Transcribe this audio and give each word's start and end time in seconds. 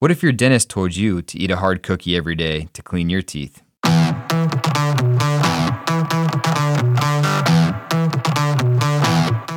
What 0.00 0.12
if 0.12 0.22
your 0.22 0.30
dentist 0.30 0.70
told 0.70 0.94
you 0.94 1.22
to 1.22 1.38
eat 1.40 1.50
a 1.50 1.56
hard 1.56 1.82
cookie 1.82 2.16
every 2.16 2.36
day 2.36 2.68
to 2.72 2.82
clean 2.84 3.10
your 3.10 3.20
teeth? 3.20 3.64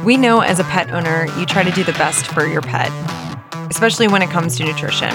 We 0.03 0.17
know 0.17 0.39
as 0.39 0.57
a 0.57 0.63
pet 0.63 0.89
owner, 0.89 1.27
you 1.37 1.45
try 1.45 1.61
to 1.61 1.69
do 1.69 1.83
the 1.83 1.93
best 1.93 2.25
for 2.25 2.47
your 2.47 2.63
pet, 2.63 2.91
especially 3.69 4.07
when 4.07 4.23
it 4.23 4.31
comes 4.31 4.57
to 4.57 4.63
nutrition. 4.63 5.13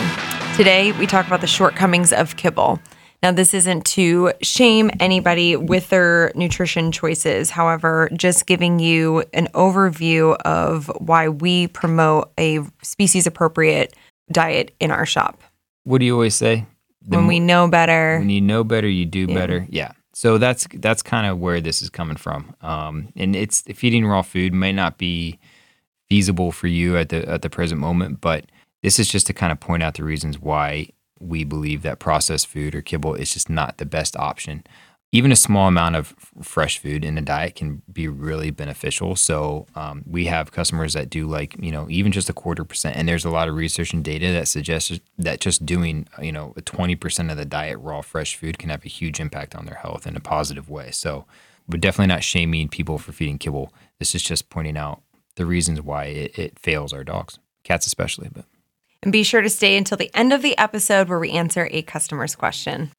Today, 0.55 0.93
we 0.93 1.09
talk 1.09 1.27
about 1.27 1.41
the 1.41 1.49
shortcomings 1.49 2.13
of 2.13 2.37
kibble. 2.37 2.79
Now, 3.21 3.33
this 3.33 3.53
isn't 3.53 3.85
to 3.87 4.33
shame 4.43 4.93
anybody 5.01 5.57
with 5.57 5.89
their 5.89 6.31
nutrition 6.37 6.93
choices. 6.93 7.51
However, 7.51 8.09
just 8.15 8.47
giving 8.47 8.79
you 8.79 9.25
an 9.35 9.49
overview 9.55 10.37
of 10.43 10.87
why 10.99 11.31
we 11.31 11.67
promote 11.67 12.31
a 12.39 12.61
species 12.83 13.27
appropriate 13.27 13.93
diet 14.31 14.75
in 14.81 14.91
our 14.91 15.07
shop. 15.07 15.43
What 15.85 15.99
do 15.99 16.05
you 16.05 16.15
always 16.15 16.35
say? 16.35 16.67
The 17.03 17.17
when 17.17 17.27
we 17.27 17.41
know 17.41 17.69
better. 17.69 18.19
When 18.19 18.31
you 18.31 18.41
know 18.41 18.65
better, 18.65 18.89
you 18.89 19.07
do 19.07 19.27
yeah. 19.29 19.35
better. 19.35 19.67
Yeah. 19.69 19.93
So 20.15 20.39
that's 20.39 20.67
that's 20.75 21.03
kind 21.03 21.27
of 21.27 21.39
where 21.39 21.61
this 21.61 21.83
is 21.83 21.91
coming 21.91 22.17
from. 22.17 22.55
Um, 22.63 23.13
and 23.17 23.37
it's 23.37 23.63
feeding 23.75 24.07
raw 24.07 24.23
food 24.23 24.53
may 24.53 24.73
not 24.73 24.99
be 24.99 25.39
feasible 26.09 26.53
for 26.53 26.69
you 26.69 26.97
at 26.97 27.11
the 27.11 27.29
at 27.29 27.43
the 27.43 27.51
present 27.51 27.81
moment, 27.81 28.21
but 28.21 28.47
this 28.83 28.99
is 28.99 29.09
just 29.09 29.27
to 29.27 29.33
kind 29.33 29.53
of 29.53 29.61
point 29.61 29.83
out 29.83 29.95
the 29.95 30.05
reasons 30.05 30.39
why 30.39 30.89
we 31.21 31.45
believe 31.45 31.83
that 31.83 31.99
processed 31.99 32.47
food 32.47 32.75
or 32.75 32.83
kibble 32.83 33.15
is 33.15 33.33
just 33.33 33.49
not 33.49 33.79
the 33.79 33.87
best 33.87 34.17
option 34.17 34.65
even 35.13 35.33
a 35.33 35.37
small 35.37 35.69
amount 35.69 35.97
of 35.97 36.15
fresh 36.43 36.79
food 36.79 37.05
in 37.05 37.17
a 37.17 37.23
diet 37.23 37.55
can 37.55 37.81
be 37.91 38.09
really 38.09 38.51
beneficial. 38.51 39.17
So 39.17 39.67
um, 39.75 40.03
we 40.07 40.27
have 40.27 40.53
customers 40.53 40.95
that 40.95 41.09
do 41.09 41.27
like 41.27 41.57
you 41.59 41.71
know 41.71 41.87
even 41.89 42.13
just 42.13 42.29
a 42.29 42.33
quarter 42.33 42.65
percent, 42.65 42.97
and 42.97 43.09
there's 43.09 43.25
a 43.25 43.31
lot 43.31 43.49
of 43.49 43.55
research 43.55 43.93
and 43.93 44.05
data 44.05 44.33
that 44.33 44.49
suggests 44.49 44.99
that 45.19 45.41
just 45.41 45.65
doing 45.65 46.09
you 46.21 46.33
know 46.33 46.53
a 46.57 46.61
twenty 46.61 46.97
percent 46.97 47.31
of 47.31 47.37
the 47.37 47.45
diet 47.45 47.79
raw 47.79 48.01
fresh 48.01 48.37
food 48.37 48.59
can 48.59 48.71
have 48.71 48.85
a 48.85 48.89
huge 48.89 49.21
impact 49.21 49.55
on 49.55 49.65
their 49.67 49.77
health 49.77 50.07
in 50.07 50.17
a 50.17 50.21
positive 50.21 50.69
way. 50.69 50.91
So 50.91 51.25
we're 51.69 51.79
definitely 51.79 52.13
not 52.13 52.25
shaming 52.25 52.69
people 52.69 52.99
for 52.99 53.13
feeding 53.13 53.39
kibble. 53.39 53.73
This 53.99 54.15
is 54.15 54.23
just 54.23 54.51
pointing 54.51 54.77
out 54.77 55.03
the 55.37 55.47
reasons 55.47 55.81
why 55.81 56.05
it, 56.05 56.39
it 56.39 56.59
fails 56.59 56.93
our 56.93 57.05
dogs, 57.05 57.39
cats 57.65 57.87
especially, 57.87 58.29
but. 58.33 58.45
And 59.03 59.13
be 59.13 59.23
sure 59.23 59.43
to 59.43 59.51
stay 59.51 59.77
until 59.77 59.99
the 59.99 60.11
end 60.15 60.33
of 60.33 60.43
the 60.43 60.57
episode 60.59 61.09
where 61.09 61.19
we 61.19 61.31
answer 61.31 61.69
a 61.71 61.83
customer's 61.83 62.35
question. 62.35 62.91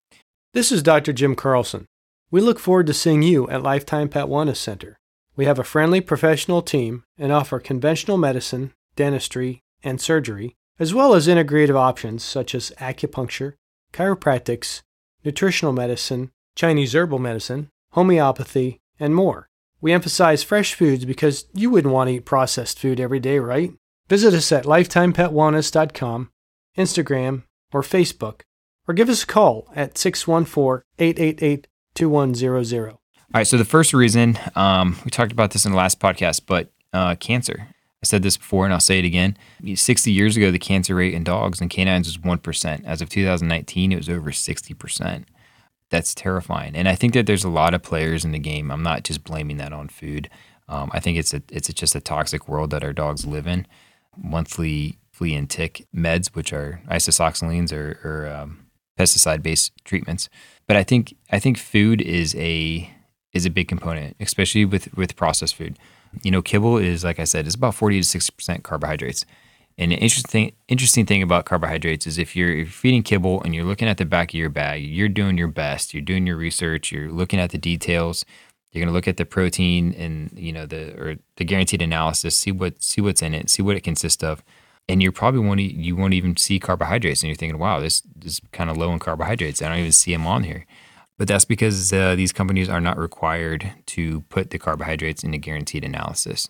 This 0.53 0.72
is 0.72 0.81
Dr. 0.81 1.11
Jim 1.11 1.35
Carlson. 1.35 1.85
We 2.30 2.42
look 2.42 2.59
forward 2.59 2.88
to 2.88 2.94
seeing 2.94 3.22
you 3.22 3.50
at 3.50 3.64
Lifetime 3.64 4.09
Pet 4.09 4.25
Wellness 4.25 4.58
Center. 4.58 5.00
We 5.38 5.45
have 5.45 5.59
a 5.59 5.64
friendly 5.64 6.02
professional 6.02 6.61
team 6.61 7.03
and 7.17 7.31
offer 7.31 7.58
conventional 7.58 8.17
medicine, 8.17 8.73
dentistry, 8.97 9.61
and 9.81 10.02
surgery, 10.02 10.58
as 10.78 10.94
well 10.94 11.14
as 11.14 11.28
integrative 11.28 11.78
options 11.78 12.25
such 12.25 12.53
as 12.53 12.73
acupuncture, 12.80 13.53
chiropractics, 13.94 14.81
nutritional 15.23 15.72
medicine, 15.72 16.31
Chinese 16.53 16.94
herbal 16.94 17.19
medicine, 17.19 17.69
homeopathy, 17.92 18.81
and 19.00 19.16
more. 19.16 19.47
We 19.80 19.94
emphasize 19.94 20.44
fresh 20.44 20.73
foods 20.73 21.06
because 21.06 21.45
you 21.53 21.69
wouldn't 21.69 21.94
want 21.94 22.09
to 22.09 22.16
eat 22.16 22.25
processed 22.25 22.78
food 22.78 23.00
every 23.00 23.22
day, 23.22 23.40
right? 23.40 23.72
Visit 24.09 24.34
us 24.34 24.51
at 24.51 24.66
lifetimepetwellness.com, 24.66 26.31
Instagram, 26.78 27.44
or 27.72 27.81
Facebook, 27.84 28.41
or 28.85 28.94
give 28.94 29.07
us 29.07 29.24
a 29.24 29.28
call 29.28 29.72
at 29.74 29.97
614 29.97 30.84
888 31.00 31.68
2100. 31.97 32.91
All 32.91 33.00
right. 33.34 33.47
So 33.47 33.58
the 33.58 33.66
first 33.66 33.94
reason, 33.94 34.38
um, 34.56 34.97
we 35.03 35.09
talked 35.09 35.31
about 35.31 35.52
this 35.52 35.66
in 35.66 35.72
the 35.72 35.78
last 35.78 36.00
podcast, 36.00 36.41
but 36.46 36.72
uh, 36.94 37.16
cancer. 37.16 37.68
I 37.69 38.06
said 38.06 38.22
this 38.22 38.38
before 38.38 38.66
and 38.66 38.74
I'll 38.74 38.80
say 38.80 39.00
it 39.00 39.06
again. 39.06 39.35
60 39.74 40.12
years 40.12 40.38
ago, 40.38 40.52
the 40.52 40.59
cancer 40.59 40.94
rate 40.94 41.16
in 41.16 41.24
dogs 41.24 41.59
and 41.59 41.69
canines 41.69 42.07
was 42.07 42.18
1%. 42.19 42.86
As 42.86 43.02
of 43.02 43.09
2019, 43.09 43.91
it 43.91 43.96
was 43.96 44.09
over 44.09 44.30
60%. 44.30 45.25
That's 45.90 46.13
terrifying. 46.13 46.75
And 46.75 46.88
I 46.88 46.94
think 46.94 47.13
that 47.13 47.25
there's 47.25 47.44
a 47.44 47.50
lot 47.50 47.74
of 47.74 47.81
players 47.81 48.24
in 48.24 48.31
the 48.31 48.40
game. 48.40 48.72
I'm 48.72 48.84
not 48.84 49.03
just 49.03 49.24
blaming 49.24 49.57
that 49.57 49.74
on 49.74 49.90
food. 49.90 50.30
Um, 50.69 50.91
I 50.94 51.00
think 51.00 51.18
it's 51.18 51.34
a, 51.34 51.41
it's 51.50 51.69
a, 51.69 51.74
just 51.74 51.96
a 51.96 52.02
toxic 52.02 52.47
world 52.47 52.69
that 52.69 52.84
our 52.84 52.94
dogs 52.94 53.25
live 53.25 53.47
in. 53.47 53.66
Monthly 54.16 55.00
flea 55.12 55.34
and 55.34 55.50
tick 55.50 55.88
meds, 55.96 56.36
which 56.36 56.53
are 56.53 56.81
isoxazolines 56.90 57.74
or, 57.74 58.00
or 58.03 58.28
um, 58.31 58.68
pesticide 58.97 59.41
based 59.41 59.72
treatments. 59.84 60.30
But 60.67 60.78
I 60.78 60.83
think 60.83 61.16
I 61.31 61.39
think 61.39 61.57
food 61.57 62.01
is 62.01 62.35
a 62.35 62.89
is 63.33 63.45
a 63.45 63.50
big 63.50 63.67
component, 63.67 64.16
especially 64.19 64.66
with 64.66 64.94
with 64.95 65.16
processed 65.16 65.55
food. 65.55 65.78
You 66.23 66.31
know, 66.31 66.41
kibble 66.41 66.78
is 66.78 67.03
like 67.03 67.19
I 67.19 67.23
said, 67.23 67.45
it's 67.45 67.55
about 67.55 67.75
forty 67.75 68.00
to 68.00 68.07
sixty 68.07 68.33
percent 68.35 68.63
carbohydrates. 68.63 69.25
And 69.77 69.94
an 69.94 70.00
interesting 70.00 70.53
interesting 70.67 71.06
thing 71.06 71.22
about 71.22 71.45
carbohydrates 71.45 72.07
is 72.07 72.17
if 72.17 72.35
you're, 72.35 72.50
if 72.50 72.57
you're 72.57 72.66
feeding 72.67 73.03
kibble 73.03 73.44
and 73.44 73.53
you're 73.53 73.63
looking 73.63 73.88
at 73.88 73.97
the 73.97 74.06
back 74.06 74.31
of 74.31 74.33
your 74.33 74.50
bag, 74.50 74.83
you're 74.83 75.07
doing 75.07 75.38
your 75.38 75.47
best. 75.47 75.94
You're 75.94 76.01
doing 76.01 76.25
your 76.25 76.35
research. 76.35 76.91
You're 76.91 77.11
looking 77.11 77.39
at 77.39 77.51
the 77.51 77.59
details. 77.59 78.25
You're 78.72 78.81
going 78.81 78.91
to 78.91 78.94
look 78.94 79.07
at 79.07 79.17
the 79.17 79.25
protein 79.25 79.94
and 79.94 80.31
you 80.35 80.51
know 80.51 80.66
the 80.66 81.00
or 81.00 81.16
the 81.38 81.45
guaranteed 81.45 81.81
analysis. 81.81 82.35
See 82.35 82.51
what 82.51 82.81
see 82.81 83.01
what's 83.01 83.22
in 83.22 83.33
it. 83.33 83.50
See 83.50 83.61
what 83.61 83.77
it 83.77 83.81
consists 83.81 84.23
of 84.23 84.44
and 84.90 85.03
you 85.03 85.12
probably 85.12 85.42
won't 85.42 85.59
you 85.59 85.96
won't 85.96 86.14
even 86.14 86.38
see 86.38 86.59
carbohydrates, 86.59 87.22
and 87.22 87.30
you're 87.30 87.36
thinking, 87.36 87.59
"Wow, 87.59 87.80
this, 87.80 88.02
this 88.16 88.34
is 88.34 88.42
kind 88.52 88.70
of 88.70 88.78
low 88.78 88.92
in 88.92 89.00
carbohydrates. 89.00 89.62
I 89.62 89.70
don't 89.70 89.80
even 89.80 89.92
see 89.92 90.12
them 90.12 90.28
on 90.28 90.44
here." 90.44 90.66
But 91.18 91.28
that's 91.28 91.46
because 91.46 91.92
uh, 91.92 92.16
these 92.16 92.31
companies 92.31 92.70
are 92.70 92.81
not 92.81 92.98
required 92.98 93.74
to 93.88 94.22
put 94.30 94.52
the 94.52 94.59
carbohydrates 94.59 95.24
in 95.24 95.34
a 95.34 95.40
guaranteed 95.40 95.84
analysis, 95.84 96.48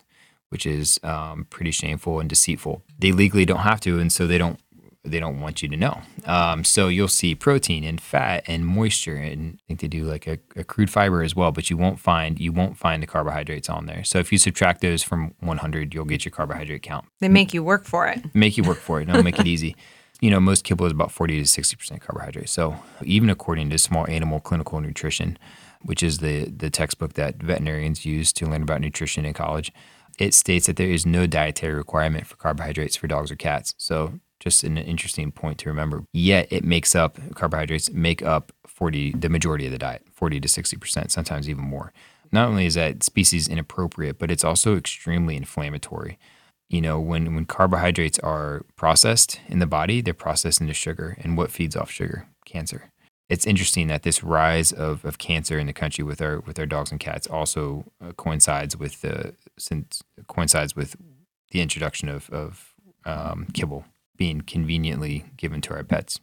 which 0.50 0.66
is 0.66 1.00
um, 1.02 1.46
pretty 1.48 1.70
shameful 1.70 2.20
and 2.20 2.28
deceitful. 2.28 2.82
They 2.98 3.12
legally 3.12 3.46
don't 3.46 3.60
have 3.60 3.80
to, 3.82 3.98
and 3.98 4.12
so 4.12 4.26
they 4.26 4.38
don't 4.38 4.60
they 5.04 5.20
don't 5.20 5.40
want 5.40 5.62
you 5.62 5.68
to 5.68 5.76
know. 5.76 6.00
Um, 6.24 6.64
so 6.64 6.88
you'll 6.88 7.08
see 7.08 7.34
protein 7.34 7.84
and 7.84 8.00
fat 8.00 8.44
and 8.46 8.66
moisture, 8.66 9.16
and 9.16 9.58
I 9.58 9.62
think 9.66 9.80
they 9.80 9.88
do 9.88 10.04
like 10.04 10.26
a, 10.26 10.38
a, 10.56 10.64
crude 10.64 10.90
fiber 10.90 11.22
as 11.22 11.34
well. 11.36 11.52
But 11.52 11.70
you 11.70 11.76
won't 11.76 12.00
find 12.00 12.38
you 12.38 12.52
won't 12.52 12.76
find 12.76 13.02
the 13.02 13.06
carbohydrates 13.06 13.68
on 13.68 13.86
there. 13.86 14.04
So 14.04 14.18
if 14.18 14.32
you 14.32 14.38
subtract 14.38 14.80
those 14.80 15.02
from 15.02 15.34
100, 15.40 15.94
you'll 15.94 16.04
get 16.04 16.24
your 16.24 16.32
carbohydrate 16.32 16.82
count. 16.82 17.06
They 17.20 17.28
make 17.28 17.54
you 17.54 17.62
work 17.62 17.84
for 17.84 18.06
it. 18.08 18.34
Make 18.34 18.56
you 18.56 18.64
work 18.64 18.78
for 18.78 19.00
it. 19.00 19.06
Don't 19.06 19.24
make 19.24 19.38
it 19.38 19.46
easy. 19.46 19.76
You 20.20 20.30
know, 20.30 20.40
most 20.40 20.64
kibble 20.64 20.86
is 20.86 20.92
about 20.92 21.12
40 21.12 21.38
to 21.38 21.46
60 21.46 21.76
percent 21.76 22.00
carbohydrate. 22.00 22.48
So 22.48 22.76
even 23.02 23.30
according 23.30 23.70
to 23.70 23.78
Small 23.78 24.08
Animal 24.08 24.40
Clinical 24.40 24.80
Nutrition, 24.80 25.38
which 25.82 26.02
is 26.02 26.18
the 26.18 26.46
the 26.46 26.70
textbook 26.70 27.14
that 27.14 27.36
veterinarians 27.36 28.04
use 28.04 28.32
to 28.34 28.46
learn 28.46 28.62
about 28.62 28.80
nutrition 28.80 29.24
in 29.24 29.32
college, 29.32 29.72
it 30.18 30.34
states 30.34 30.66
that 30.66 30.76
there 30.76 30.90
is 30.90 31.06
no 31.06 31.26
dietary 31.26 31.74
requirement 31.74 32.26
for 32.26 32.36
carbohydrates 32.36 32.96
for 32.96 33.06
dogs 33.06 33.30
or 33.30 33.36
cats. 33.36 33.74
So 33.78 34.18
just 34.40 34.64
an 34.64 34.78
interesting 34.78 35.32
point 35.32 35.58
to 35.58 35.68
remember. 35.68 36.04
Yet 36.12 36.48
it 36.50 36.64
makes 36.64 36.94
up 36.94 37.18
carbohydrates 37.34 37.90
make 37.90 38.22
up 38.22 38.52
40 38.66 39.12
the 39.12 39.28
majority 39.28 39.66
of 39.66 39.72
the 39.72 39.78
diet, 39.78 40.06
40 40.12 40.40
to 40.40 40.48
60%, 40.48 41.10
sometimes 41.10 41.48
even 41.48 41.64
more. 41.64 41.92
Not 42.30 42.48
only 42.48 42.66
is 42.66 42.74
that 42.74 43.02
species 43.02 43.48
inappropriate, 43.48 44.18
but 44.18 44.30
it's 44.30 44.44
also 44.44 44.76
extremely 44.76 45.36
inflammatory. 45.36 46.18
You 46.68 46.82
know, 46.82 47.00
when 47.00 47.34
when 47.34 47.46
carbohydrates 47.46 48.18
are 48.18 48.62
processed 48.76 49.40
in 49.48 49.58
the 49.58 49.66
body, 49.66 50.02
they're 50.02 50.14
processed 50.14 50.60
into 50.60 50.74
sugar. 50.74 51.16
And 51.20 51.36
what 51.36 51.50
feeds 51.50 51.74
off 51.74 51.90
sugar? 51.90 52.28
Cancer. 52.44 52.90
It's 53.30 53.46
interesting 53.46 53.88
that 53.88 54.04
this 54.04 54.22
rise 54.22 54.72
of, 54.72 55.04
of 55.04 55.18
cancer 55.18 55.58
in 55.58 55.66
the 55.66 55.72
country 55.72 56.04
with 56.04 56.20
our 56.20 56.40
with 56.40 56.58
our 56.58 56.66
dogs 56.66 56.90
and 56.90 57.00
cats 57.00 57.26
also 57.26 57.84
uh, 58.02 58.12
coincides 58.12 58.76
with 58.76 59.00
the 59.00 59.34
since 59.58 60.02
coincides 60.26 60.76
with 60.76 60.96
the 61.50 61.62
introduction 61.62 62.08
of, 62.10 62.28
of 62.30 62.74
um, 63.06 63.46
kibble 63.54 63.86
being 64.18 64.42
conveniently 64.42 65.24
given 65.36 65.62
to 65.62 65.74
our 65.74 65.82
pets. 65.82 66.20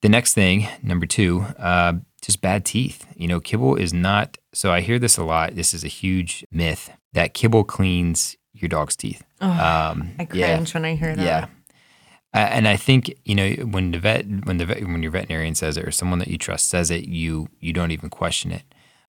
The 0.00 0.08
next 0.08 0.34
thing, 0.34 0.66
number 0.82 1.06
two, 1.06 1.42
uh, 1.58 1.94
just 2.22 2.40
bad 2.40 2.64
teeth. 2.64 3.06
You 3.14 3.28
know, 3.28 3.38
kibble 3.38 3.76
is 3.76 3.92
not, 3.92 4.38
so 4.52 4.72
I 4.72 4.80
hear 4.80 4.98
this 4.98 5.16
a 5.16 5.24
lot. 5.24 5.54
This 5.54 5.72
is 5.72 5.84
a 5.84 5.88
huge 5.88 6.44
myth 6.50 6.90
that 7.12 7.34
kibble 7.34 7.64
cleans 7.64 8.36
your 8.52 8.68
dog's 8.68 8.96
teeth. 8.96 9.22
Oh, 9.40 9.48
um, 9.48 10.12
I 10.18 10.24
cringe 10.24 10.34
yeah, 10.34 10.64
when 10.72 10.84
I 10.84 10.94
hear 10.94 11.14
that. 11.14 11.24
Yeah. 11.24 11.46
Uh, 12.32 12.48
and 12.50 12.68
I 12.68 12.76
think 12.76 13.12
you 13.24 13.34
know 13.34 13.50
when 13.66 13.90
the 13.90 13.98
vet, 13.98 14.24
when 14.44 14.58
the 14.58 14.66
vet, 14.66 14.84
when 14.84 15.02
your 15.02 15.10
veterinarian 15.10 15.56
says 15.56 15.76
it, 15.76 15.86
or 15.86 15.90
someone 15.90 16.20
that 16.20 16.28
you 16.28 16.38
trust 16.38 16.68
says 16.68 16.90
it, 16.90 17.08
you 17.08 17.48
you 17.58 17.72
don't 17.72 17.90
even 17.90 18.08
question 18.08 18.52
it. 18.52 18.62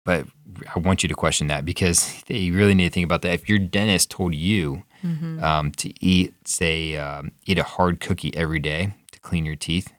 But 0.04 0.26
I 0.74 0.78
want 0.78 1.02
you 1.02 1.08
to 1.08 1.14
question 1.14 1.46
that 1.48 1.66
because 1.66 2.22
you 2.28 2.54
really 2.54 2.74
need 2.74 2.84
to 2.84 2.90
think 2.90 3.04
about 3.04 3.20
that. 3.22 3.34
If 3.34 3.48
your 3.48 3.58
dentist 3.58 4.10
told 4.10 4.34
you 4.34 4.84
mm-hmm. 5.02 5.42
um, 5.42 5.72
to 5.72 5.92
eat, 6.04 6.34
say, 6.46 6.96
um, 6.96 7.32
eat 7.46 7.58
a 7.58 7.62
hard 7.62 8.00
cookie 8.00 8.34
every 8.36 8.58
day 8.58 8.94
to 9.12 9.20
clean 9.20 9.44
your 9.44 9.56
teeth, 9.56 9.92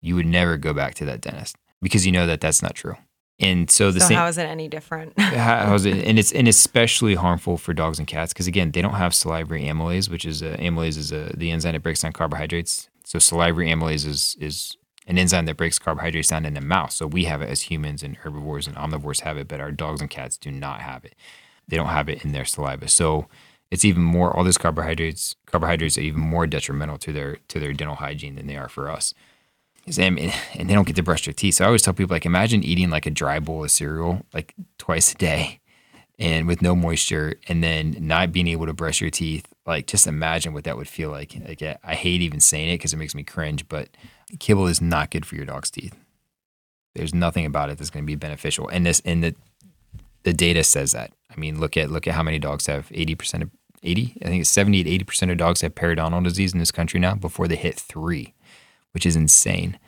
you 0.00 0.14
would 0.14 0.26
never 0.26 0.56
go 0.56 0.72
back 0.72 0.94
to 0.94 1.04
that 1.06 1.20
dentist 1.20 1.56
because 1.82 2.06
you 2.06 2.12
know 2.12 2.26
that 2.26 2.40
that's 2.40 2.62
not 2.62 2.74
true. 2.74 2.96
And 3.40 3.70
so 3.70 3.92
the 3.92 4.00
so 4.00 4.08
same. 4.08 4.16
how 4.16 4.26
is 4.26 4.36
it 4.36 4.46
any 4.46 4.68
different? 4.68 5.18
how- 5.20 5.66
how's 5.66 5.84
it? 5.84 6.04
And 6.08 6.18
it's 6.18 6.32
and 6.32 6.48
especially 6.48 7.14
harmful 7.14 7.56
for 7.56 7.72
dogs 7.72 7.98
and 7.98 8.08
cats 8.08 8.32
because 8.32 8.46
again, 8.46 8.72
they 8.72 8.82
don't 8.82 8.94
have 8.94 9.14
salivary 9.14 9.62
amylase, 9.62 10.10
which 10.10 10.24
is 10.24 10.42
a, 10.42 10.56
amylase 10.56 10.96
is 10.96 11.12
a, 11.12 11.32
the 11.36 11.50
enzyme 11.50 11.74
that 11.74 11.82
breaks 11.82 12.02
down 12.02 12.12
carbohydrates. 12.12 12.88
So 13.04 13.18
salivary 13.18 13.68
amylase 13.68 14.06
is 14.06 14.36
is 14.40 14.76
an 15.06 15.18
enzyme 15.18 15.46
that 15.46 15.56
breaks 15.56 15.78
carbohydrates 15.78 16.28
down 16.28 16.44
in 16.44 16.54
the 16.54 16.60
mouth. 16.60 16.92
So 16.92 17.06
we 17.06 17.24
have 17.24 17.40
it 17.40 17.48
as 17.48 17.62
humans 17.62 18.02
and 18.02 18.16
herbivores 18.16 18.66
and 18.66 18.76
omnivores 18.76 19.20
have 19.20 19.38
it, 19.38 19.48
but 19.48 19.60
our 19.60 19.72
dogs 19.72 20.00
and 20.00 20.10
cats 20.10 20.36
do 20.36 20.50
not 20.50 20.82
have 20.82 21.04
it. 21.04 21.14
They 21.66 21.76
don't 21.76 21.86
have 21.86 22.08
it 22.08 22.24
in 22.24 22.32
their 22.32 22.44
saliva. 22.44 22.88
So 22.88 23.26
it's 23.70 23.84
even 23.84 24.02
more 24.02 24.34
all 24.36 24.44
those 24.44 24.58
carbohydrates 24.58 25.36
carbohydrates 25.46 25.98
are 25.98 26.02
even 26.02 26.20
more 26.20 26.46
detrimental 26.46 26.98
to 26.98 27.12
their 27.12 27.36
to 27.48 27.60
their 27.60 27.72
dental 27.72 27.96
hygiene 27.96 28.36
than 28.36 28.46
they 28.46 28.56
are 28.56 28.68
for 28.68 28.90
us. 28.90 29.14
And 30.56 30.68
they 30.68 30.74
don't 30.74 30.86
get 30.86 30.96
to 30.96 31.02
brush 31.02 31.24
their 31.24 31.32
teeth. 31.32 31.54
So 31.54 31.64
I 31.64 31.66
always 31.68 31.80
tell 31.82 31.94
people 31.94 32.14
like 32.14 32.26
imagine 32.26 32.62
eating 32.62 32.90
like 32.90 33.06
a 33.06 33.10
dry 33.10 33.40
bowl 33.40 33.64
of 33.64 33.70
cereal 33.70 34.22
like 34.34 34.54
twice 34.76 35.12
a 35.12 35.16
day 35.16 35.60
and 36.18 36.46
with 36.46 36.60
no 36.60 36.74
moisture 36.74 37.36
and 37.48 37.62
then 37.62 37.96
not 38.00 38.32
being 38.32 38.48
able 38.48 38.66
to 38.66 38.74
brush 38.74 39.00
your 39.00 39.10
teeth. 39.10 39.46
Like 39.66 39.86
just 39.86 40.06
imagine 40.06 40.52
what 40.52 40.64
that 40.64 40.76
would 40.76 40.88
feel 40.88 41.10
like. 41.10 41.34
Like 41.46 41.62
I- 41.62 41.94
hate 41.94 42.20
even 42.20 42.40
saying 42.40 42.70
it 42.70 42.74
because 42.74 42.92
it 42.92 42.98
makes 42.98 43.14
me 43.14 43.22
cringe, 43.22 43.68
but 43.68 43.88
kibble 44.38 44.66
is 44.66 44.80
not 44.80 45.10
good 45.10 45.24
for 45.24 45.36
your 45.36 45.46
dog's 45.46 45.70
teeth. 45.70 45.94
There's 46.94 47.14
nothing 47.14 47.46
about 47.46 47.70
it 47.70 47.78
that's 47.78 47.90
going 47.90 48.04
to 48.04 48.06
be 48.06 48.16
beneficial. 48.16 48.68
And 48.68 48.84
this 48.84 49.00
and 49.04 49.22
the 49.22 49.34
the 50.24 50.32
data 50.32 50.64
says 50.64 50.92
that. 50.92 51.12
I 51.30 51.38
mean, 51.38 51.60
look 51.60 51.76
at 51.76 51.90
look 51.90 52.06
at 52.06 52.14
how 52.14 52.22
many 52.22 52.38
dogs 52.38 52.66
have 52.66 52.88
80% 52.88 53.42
of 53.42 53.50
80, 53.82 54.18
I 54.22 54.26
think 54.26 54.40
it's 54.40 54.50
70 54.50 54.84
to 54.84 55.04
80% 55.04 55.30
of 55.30 55.38
dogs 55.38 55.60
have 55.60 55.74
periodontal 55.74 56.24
disease 56.24 56.52
in 56.52 56.58
this 56.58 56.70
country 56.70 57.00
now 57.00 57.14
before 57.14 57.48
they 57.48 57.56
hit 57.56 57.76
3, 57.76 58.34
which 58.92 59.06
is 59.06 59.16
insane. 59.16 59.78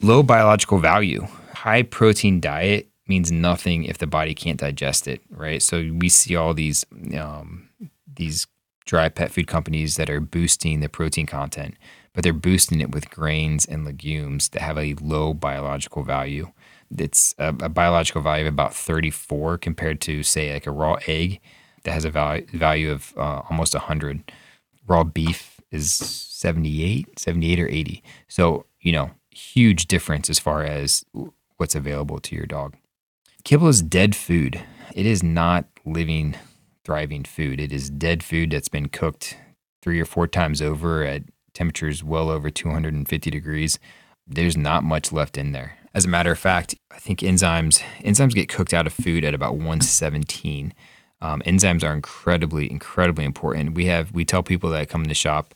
Low 0.00 0.22
biological 0.22 0.78
value. 0.78 1.26
High 1.54 1.82
protein 1.82 2.40
diet 2.40 2.88
means 3.06 3.30
nothing 3.30 3.84
if 3.84 3.98
the 3.98 4.06
body 4.06 4.34
can't 4.34 4.60
digest 4.60 5.06
it, 5.06 5.20
right? 5.30 5.62
So 5.62 5.90
we 5.94 6.08
see 6.08 6.36
all 6.36 6.54
these 6.54 6.84
um, 7.16 7.68
these 8.16 8.46
dry 8.86 9.08
pet 9.08 9.30
food 9.30 9.46
companies 9.46 9.96
that 9.96 10.10
are 10.10 10.20
boosting 10.20 10.80
the 10.80 10.88
protein 10.88 11.26
content, 11.26 11.74
but 12.12 12.22
they're 12.22 12.32
boosting 12.32 12.80
it 12.80 12.92
with 12.92 13.10
grains 13.10 13.64
and 13.64 13.84
legumes 13.84 14.50
that 14.50 14.62
have 14.62 14.78
a 14.78 14.94
low 14.94 15.34
biological 15.34 16.02
value. 16.02 16.52
It's 16.96 17.34
a, 17.38 17.48
a 17.48 17.68
biological 17.68 18.22
value 18.22 18.46
of 18.46 18.52
about 18.52 18.74
34 18.74 19.58
compared 19.58 20.00
to, 20.02 20.22
say, 20.22 20.52
like 20.52 20.66
a 20.66 20.70
raw 20.70 20.96
egg 21.06 21.40
that 21.84 21.92
has 21.92 22.04
a 22.04 22.10
value, 22.10 22.46
value 22.52 22.90
of 22.90 23.14
uh, 23.16 23.42
almost 23.50 23.74
100. 23.74 24.32
Raw 24.86 25.04
beef 25.04 25.60
is 25.70 25.92
78, 25.92 27.18
78 27.18 27.60
or 27.60 27.68
80. 27.68 28.02
So, 28.28 28.66
you 28.80 28.92
know, 28.92 29.10
huge 29.30 29.86
difference 29.86 30.28
as 30.28 30.38
far 30.38 30.62
as 30.62 31.04
what's 31.56 31.74
available 31.74 32.18
to 32.20 32.36
your 32.36 32.46
dog. 32.46 32.74
Kibble 33.44 33.68
is 33.68 33.82
dead 33.82 34.16
food. 34.16 34.62
It 34.94 35.06
is 35.06 35.22
not 35.22 35.66
living, 35.84 36.36
thriving 36.84 37.24
food. 37.24 37.60
It 37.60 37.72
is 37.72 37.90
dead 37.90 38.22
food 38.22 38.50
that's 38.50 38.68
been 38.68 38.88
cooked 38.88 39.36
three 39.82 40.00
or 40.00 40.06
four 40.06 40.26
times 40.26 40.62
over 40.62 41.04
at 41.04 41.22
temperatures 41.52 42.02
well 42.02 42.30
over 42.30 42.50
250 42.50 43.30
degrees. 43.30 43.78
There's 44.26 44.56
not 44.56 44.82
much 44.82 45.12
left 45.12 45.36
in 45.36 45.52
there. 45.52 45.76
As 45.94 46.04
a 46.04 46.08
matter 46.08 46.32
of 46.32 46.38
fact, 46.38 46.74
I 46.90 46.98
think 46.98 47.20
enzymes 47.20 47.82
enzymes 48.02 48.34
get 48.34 48.48
cooked 48.48 48.74
out 48.74 48.86
of 48.86 48.92
food 48.92 49.24
at 49.24 49.34
about 49.34 49.52
117. 49.54 50.72
Um, 51.20 51.40
enzymes 51.42 51.82
are 51.82 51.94
incredibly, 51.94 52.70
incredibly 52.70 53.24
important. 53.24 53.74
We 53.74 53.86
have 53.86 54.12
we 54.12 54.24
tell 54.24 54.42
people 54.42 54.70
that 54.70 54.88
come 54.88 55.02
in 55.02 55.08
the 55.08 55.14
shop, 55.14 55.54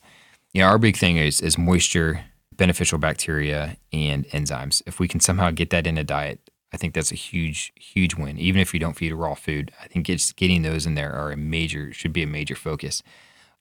you 0.53 0.61
know, 0.61 0.67
our 0.67 0.77
big 0.77 0.97
thing 0.97 1.17
is 1.17 1.41
is 1.41 1.57
moisture, 1.57 2.25
beneficial 2.55 2.97
bacteria, 2.97 3.77
and 3.93 4.25
enzymes. 4.29 4.81
If 4.85 4.99
we 4.99 5.07
can 5.07 5.19
somehow 5.19 5.51
get 5.51 5.69
that 5.69 5.85
in 5.85 5.97
a 5.97 6.03
diet, 6.03 6.39
I 6.73 6.77
think 6.77 6.93
that's 6.93 7.11
a 7.11 7.15
huge, 7.15 7.73
huge 7.75 8.15
win. 8.15 8.37
Even 8.37 8.61
if 8.61 8.73
you 8.73 8.79
don't 8.79 8.95
feed 8.95 9.13
raw 9.13 9.35
food, 9.35 9.71
I 9.81 9.87
think 9.87 10.09
it's 10.09 10.31
getting 10.33 10.61
those 10.61 10.85
in 10.85 10.95
there 10.95 11.13
are 11.13 11.31
a 11.31 11.37
major 11.37 11.91
should 11.93 12.13
be 12.13 12.23
a 12.23 12.27
major 12.27 12.55
focus. 12.55 13.01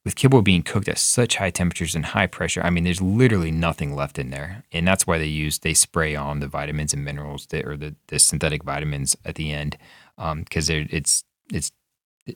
With 0.05 0.15
kibble 0.15 0.43
being 0.43 0.63
cooked 0.63 0.89
at 0.89 0.99
such 0.99 1.37
high 1.37 1.51
temperatures 1.51 1.95
and 1.95 2.07
high 2.07 2.29
pressure, 2.29 2.63
I 2.63 2.71
mean, 2.71 2.85
there's 2.85 3.03
literally 3.03 3.51
nothing 3.51 3.95
left 3.95 4.19
in 4.19 4.31
there, 4.31 4.65
and 4.73 4.87
that's 4.87 5.07
why 5.07 5.19
they 5.19 5.27
use 5.27 5.59
they 5.59 5.75
spray 5.75 6.15
on 6.15 6.41
the 6.41 6.47
vitamins 6.47 6.95
and 6.95 7.05
minerals 7.05 7.47
that 7.47 7.67
or 7.67 7.77
the, 7.77 7.97
the 8.07 8.19
synthetic 8.19 8.63
vitamins 8.63 9.17
at 9.25 9.35
the 9.35 9.53
end 9.53 9.77
because 10.17 10.69
they're 10.69 10.87
it's 10.91 11.25
it's 11.53 11.73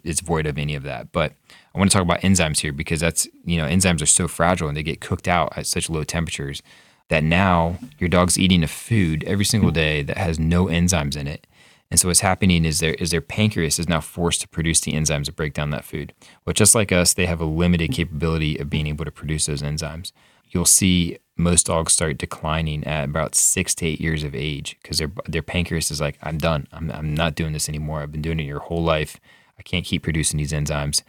it's 0.05 0.21
void 0.21 0.47
of 0.47 0.59
any 0.59 0.75
of 0.75 0.83
that. 0.83 1.13
But 1.13 1.35
I 1.75 1.79
want 1.79 1.91
to 1.91 1.97
talk 1.97 2.05
about 2.05 2.21
enzymes 2.21 2.61
here 2.61 2.73
because 2.73 3.01
that's 3.01 3.27
you 3.45 3.57
know 3.57 3.67
enzymes 3.67 4.03
are 4.03 4.07
so 4.07 4.29
fragile 4.29 4.69
and 4.69 4.77
they 4.77 4.83
get 4.83 5.01
cooked 5.01 5.29
out 5.29 5.57
at 5.57 5.67
such 5.67 5.91
low 5.91 6.05
temperatures 6.05 6.63
that 7.09 7.23
now 7.23 7.79
your 7.99 8.09
dog's 8.09 8.39
eating 8.39 8.63
a 8.63 8.69
food 8.69 9.23
every 9.25 9.45
single 9.45 9.71
mm-hmm. 9.71 9.75
day 9.75 10.03
that 10.03 10.17
has 10.17 10.39
no 10.39 10.67
enzymes 10.67 11.17
in 11.17 11.27
it. 11.27 11.47
And 11.91 12.01
so 12.01 12.09
what's 12.09 12.21
happening 12.21 12.65
is 12.65 12.81
their 12.81 12.95
is 12.95 13.11
their 13.11 13.21
pancreas 13.21 13.79
is 13.79 13.87
now 13.87 14.01
forced 14.01 14.41
to 14.41 14.49
produce 14.49 14.81
the 14.81 14.93
enzymes 14.93 15.27
to 15.27 15.33
break 15.33 15.53
down 15.53 15.69
that 15.71 15.85
food. 15.85 16.15
But 16.47 16.57
just 16.57 16.75
like 16.75 16.91
us, 16.91 17.13
they 17.13 17.27
have 17.27 17.41
a 17.41 17.45
limited 17.45 17.93
capability 17.93 18.57
of 18.59 18.71
being 18.71 18.87
able 18.87 19.05
to 19.05 19.11
produce 19.11 19.45
those 19.45 19.61
enzymes. 19.61 20.11
You'll 20.49 20.65
see 20.65 21.19
most 21.37 21.67
dogs 21.67 21.93
start 21.93 22.17
declining 22.17 22.83
at 22.85 23.05
about 23.05 23.35
six 23.35 23.75
to 23.75 23.87
eight 23.87 24.01
years 24.01 24.25
of 24.25 24.35
age 24.35 24.79
because 24.83 24.97
their 24.97 25.13
their 25.29 25.43
pancreas 25.43 25.91
is 25.91 26.01
like, 26.01 26.17
I'm 26.23 26.39
done. 26.39 26.67
I'm 26.73 26.91
I'm 26.91 27.15
not 27.15 27.35
doing 27.35 27.53
this 27.53 27.69
anymore. 27.69 28.01
I've 28.01 28.13
been 28.13 28.23
doing 28.23 28.41
it 28.41 28.45
your 28.45 28.61
whole 28.61 28.83
life. 28.83 29.21
I 29.59 29.63
can't 29.63 29.85
keep 29.85 30.03
producing 30.03 30.39
these 30.39 30.53
enzymes. 30.53 31.03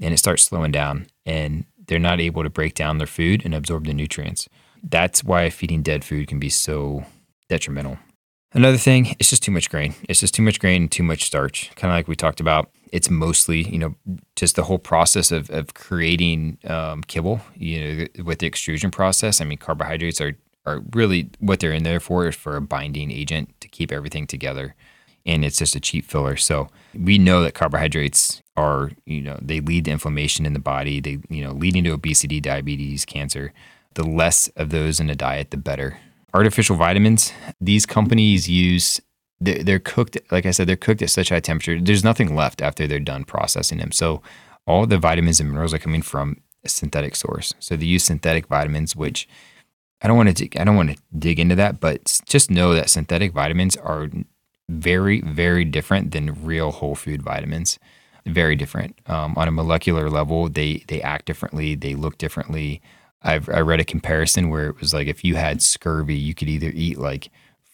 And 0.00 0.14
it 0.14 0.18
starts 0.18 0.44
slowing 0.44 0.72
down 0.72 1.06
and 1.26 1.64
they're 1.86 1.98
not 1.98 2.20
able 2.20 2.42
to 2.42 2.50
break 2.50 2.74
down 2.74 2.98
their 2.98 3.06
food 3.06 3.42
and 3.44 3.54
absorb 3.54 3.86
the 3.86 3.92
nutrients. 3.92 4.48
That's 4.82 5.22
why 5.22 5.50
feeding 5.50 5.82
dead 5.82 6.04
food 6.04 6.28
can 6.28 6.38
be 6.38 6.48
so 6.48 7.04
detrimental. 7.48 7.98
Another 8.52 8.78
thing, 8.78 9.14
it's 9.18 9.30
just 9.30 9.42
too 9.42 9.52
much 9.52 9.70
grain. 9.70 9.94
It's 10.08 10.20
just 10.20 10.34
too 10.34 10.42
much 10.42 10.58
grain 10.58 10.82
and 10.82 10.90
too 10.90 11.02
much 11.02 11.24
starch. 11.24 11.70
Kind 11.76 11.92
of 11.92 11.96
like 11.96 12.08
we 12.08 12.16
talked 12.16 12.40
about. 12.40 12.70
It's 12.92 13.08
mostly, 13.08 13.62
you 13.68 13.78
know, 13.78 13.94
just 14.34 14.56
the 14.56 14.64
whole 14.64 14.78
process 14.78 15.30
of, 15.30 15.50
of 15.50 15.74
creating 15.74 16.58
um, 16.64 17.02
kibble, 17.02 17.40
you 17.54 17.80
know, 17.80 18.24
with 18.24 18.40
the 18.40 18.46
extrusion 18.46 18.90
process. 18.90 19.40
I 19.40 19.44
mean, 19.44 19.58
carbohydrates 19.58 20.20
are, 20.20 20.36
are 20.66 20.82
really 20.92 21.30
what 21.38 21.60
they're 21.60 21.72
in 21.72 21.84
there 21.84 22.00
for 22.00 22.26
is 22.26 22.34
for 22.34 22.56
a 22.56 22.60
binding 22.60 23.12
agent 23.12 23.54
to 23.60 23.68
keep 23.68 23.92
everything 23.92 24.26
together. 24.26 24.74
And 25.26 25.44
it's 25.44 25.58
just 25.58 25.76
a 25.76 25.80
cheap 25.80 26.06
filler. 26.06 26.36
So 26.36 26.68
we 26.94 27.18
know 27.18 27.42
that 27.42 27.54
carbohydrates 27.54 28.42
are, 28.56 28.90
you 29.04 29.20
know, 29.20 29.38
they 29.40 29.60
lead 29.60 29.84
to 29.84 29.90
inflammation 29.90 30.46
in 30.46 30.54
the 30.54 30.60
body. 30.60 31.00
They, 31.00 31.18
you 31.28 31.44
know, 31.44 31.52
leading 31.52 31.84
to 31.84 31.90
obesity, 31.90 32.40
diabetes, 32.40 33.04
cancer. 33.04 33.52
The 33.94 34.04
less 34.04 34.48
of 34.56 34.70
those 34.70 35.00
in 35.00 35.10
a 35.10 35.14
diet, 35.14 35.50
the 35.50 35.56
better 35.56 35.98
artificial 36.34 36.76
vitamins 36.76 37.32
these 37.60 37.86
companies 37.86 38.48
use 38.48 39.00
they're, 39.40 39.78
cooked 39.78 40.18
like 40.30 40.46
i 40.46 40.50
said 40.50 40.66
they're 40.66 40.76
cooked 40.76 41.02
at 41.02 41.10
such 41.10 41.30
high 41.30 41.40
temperature 41.40 41.80
there's 41.80 42.04
nothing 42.04 42.36
left 42.36 42.60
after 42.62 42.86
they're 42.86 43.00
done 43.00 43.24
processing 43.24 43.78
them 43.78 43.90
so 43.90 44.22
all 44.66 44.86
the 44.86 44.98
vitamins 44.98 45.40
and 45.40 45.48
minerals 45.48 45.74
are 45.74 45.78
coming 45.78 46.02
from 46.02 46.36
a 46.64 46.68
synthetic 46.68 47.16
source 47.16 47.54
so 47.58 47.76
they 47.76 47.86
use 47.86 48.04
synthetic 48.04 48.46
vitamins 48.46 48.94
which 48.94 49.28
i 50.02 50.08
don't 50.08 50.16
want 50.16 50.28
to 50.28 50.34
dig, 50.34 50.56
i 50.56 50.64
don't 50.64 50.76
want 50.76 50.90
to 50.90 50.96
dig 51.18 51.40
into 51.40 51.54
that 51.54 51.80
but 51.80 52.20
just 52.26 52.50
know 52.50 52.74
that 52.74 52.90
synthetic 52.90 53.32
vitamins 53.32 53.76
are 53.76 54.08
very 54.70 55.20
very 55.22 55.64
different 55.64 56.12
than 56.12 56.44
real 56.44 56.70
whole 56.70 56.94
food 56.94 57.22
vitamins 57.22 57.78
very 58.26 58.54
different 58.54 58.98
um, 59.06 59.34
on 59.36 59.48
a 59.48 59.50
molecular 59.50 60.08
level 60.08 60.48
they 60.48 60.84
they 60.88 61.02
act 61.02 61.24
differently 61.24 61.74
they 61.74 61.94
look 61.94 62.18
differently 62.18 62.80
I've 63.22 63.48
I 63.48 63.60
read 63.60 63.80
a 63.80 63.84
comparison 63.84 64.48
where 64.48 64.68
it 64.68 64.80
was 64.80 64.94
like 64.94 65.06
if 65.06 65.24
you 65.24 65.36
had 65.36 65.62
scurvy, 65.62 66.16
you 66.16 66.34
could 66.34 66.48
either 66.48 66.72
eat 66.74 66.98
like 66.98 67.30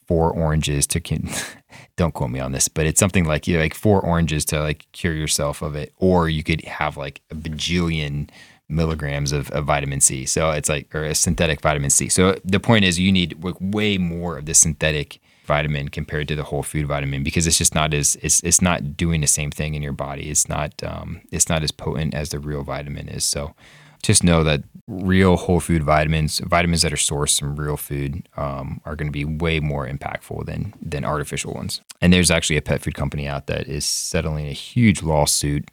four 0.06 0.30
oranges 0.30 0.86
to 0.88 1.00
can, 1.00 1.28
don't 1.96 2.14
quote 2.14 2.30
me 2.30 2.40
on 2.40 2.52
this, 2.52 2.68
but 2.68 2.86
it's 2.86 3.00
something 3.00 3.24
like 3.24 3.46
you 3.46 3.56
know, 3.56 3.62
like 3.62 3.74
four 3.74 4.00
oranges 4.00 4.44
to 4.46 4.60
like 4.60 4.86
cure 4.92 5.14
yourself 5.14 5.62
of 5.62 5.76
it, 5.76 5.92
or 5.98 6.28
you 6.28 6.42
could 6.42 6.64
have 6.64 6.96
like 6.96 7.22
a 7.30 7.34
bajillion 7.34 8.28
milligrams 8.68 9.30
of, 9.30 9.48
of 9.52 9.64
vitamin 9.64 10.00
C. 10.00 10.26
So 10.26 10.50
it's 10.50 10.68
like 10.68 10.92
or 10.94 11.04
a 11.04 11.14
synthetic 11.14 11.60
vitamin 11.60 11.90
C. 11.90 12.08
So 12.08 12.36
the 12.44 12.60
point 12.60 12.84
is 12.84 12.98
you 12.98 13.12
need 13.12 13.42
way 13.60 13.98
more 13.98 14.38
of 14.38 14.46
the 14.46 14.54
synthetic 14.54 15.20
vitamin 15.46 15.88
compared 15.88 16.28
to 16.28 16.36
the 16.36 16.42
whole 16.42 16.62
food 16.62 16.86
vitamin 16.86 17.22
because 17.22 17.46
it's 17.46 17.58
just 17.58 17.74
not 17.74 17.94
as 17.94 18.16
it's 18.22 18.40
it's 18.42 18.60
not 18.60 18.96
doing 18.96 19.20
the 19.20 19.26
same 19.26 19.50
thing 19.50 19.74
in 19.74 19.82
your 19.82 19.92
body. 19.92 20.28
It's 20.28 20.48
not 20.48 20.82
um, 20.82 21.22
it's 21.30 21.48
not 21.48 21.62
as 21.62 21.70
potent 21.70 22.14
as 22.14 22.30
the 22.30 22.38
real 22.38 22.62
vitamin 22.62 23.08
is. 23.08 23.24
So 23.24 23.54
just 24.02 24.22
know 24.22 24.44
that 24.44 24.62
real 24.86 25.36
whole 25.36 25.58
food 25.58 25.82
vitamins, 25.82 26.38
vitamins 26.40 26.82
that 26.82 26.92
are 26.92 26.96
sourced 26.96 27.40
from 27.40 27.56
real 27.56 27.76
food, 27.76 28.28
um, 28.36 28.80
are 28.84 28.94
going 28.94 29.08
to 29.08 29.12
be 29.12 29.24
way 29.24 29.58
more 29.58 29.88
impactful 29.88 30.46
than 30.46 30.74
than 30.80 31.04
artificial 31.04 31.54
ones. 31.54 31.80
And 32.00 32.12
there's 32.12 32.30
actually 32.30 32.56
a 32.56 32.62
pet 32.62 32.82
food 32.82 32.94
company 32.94 33.26
out 33.26 33.46
that 33.46 33.66
is 33.68 33.84
settling 33.84 34.46
a 34.46 34.52
huge 34.52 35.02
lawsuit 35.02 35.68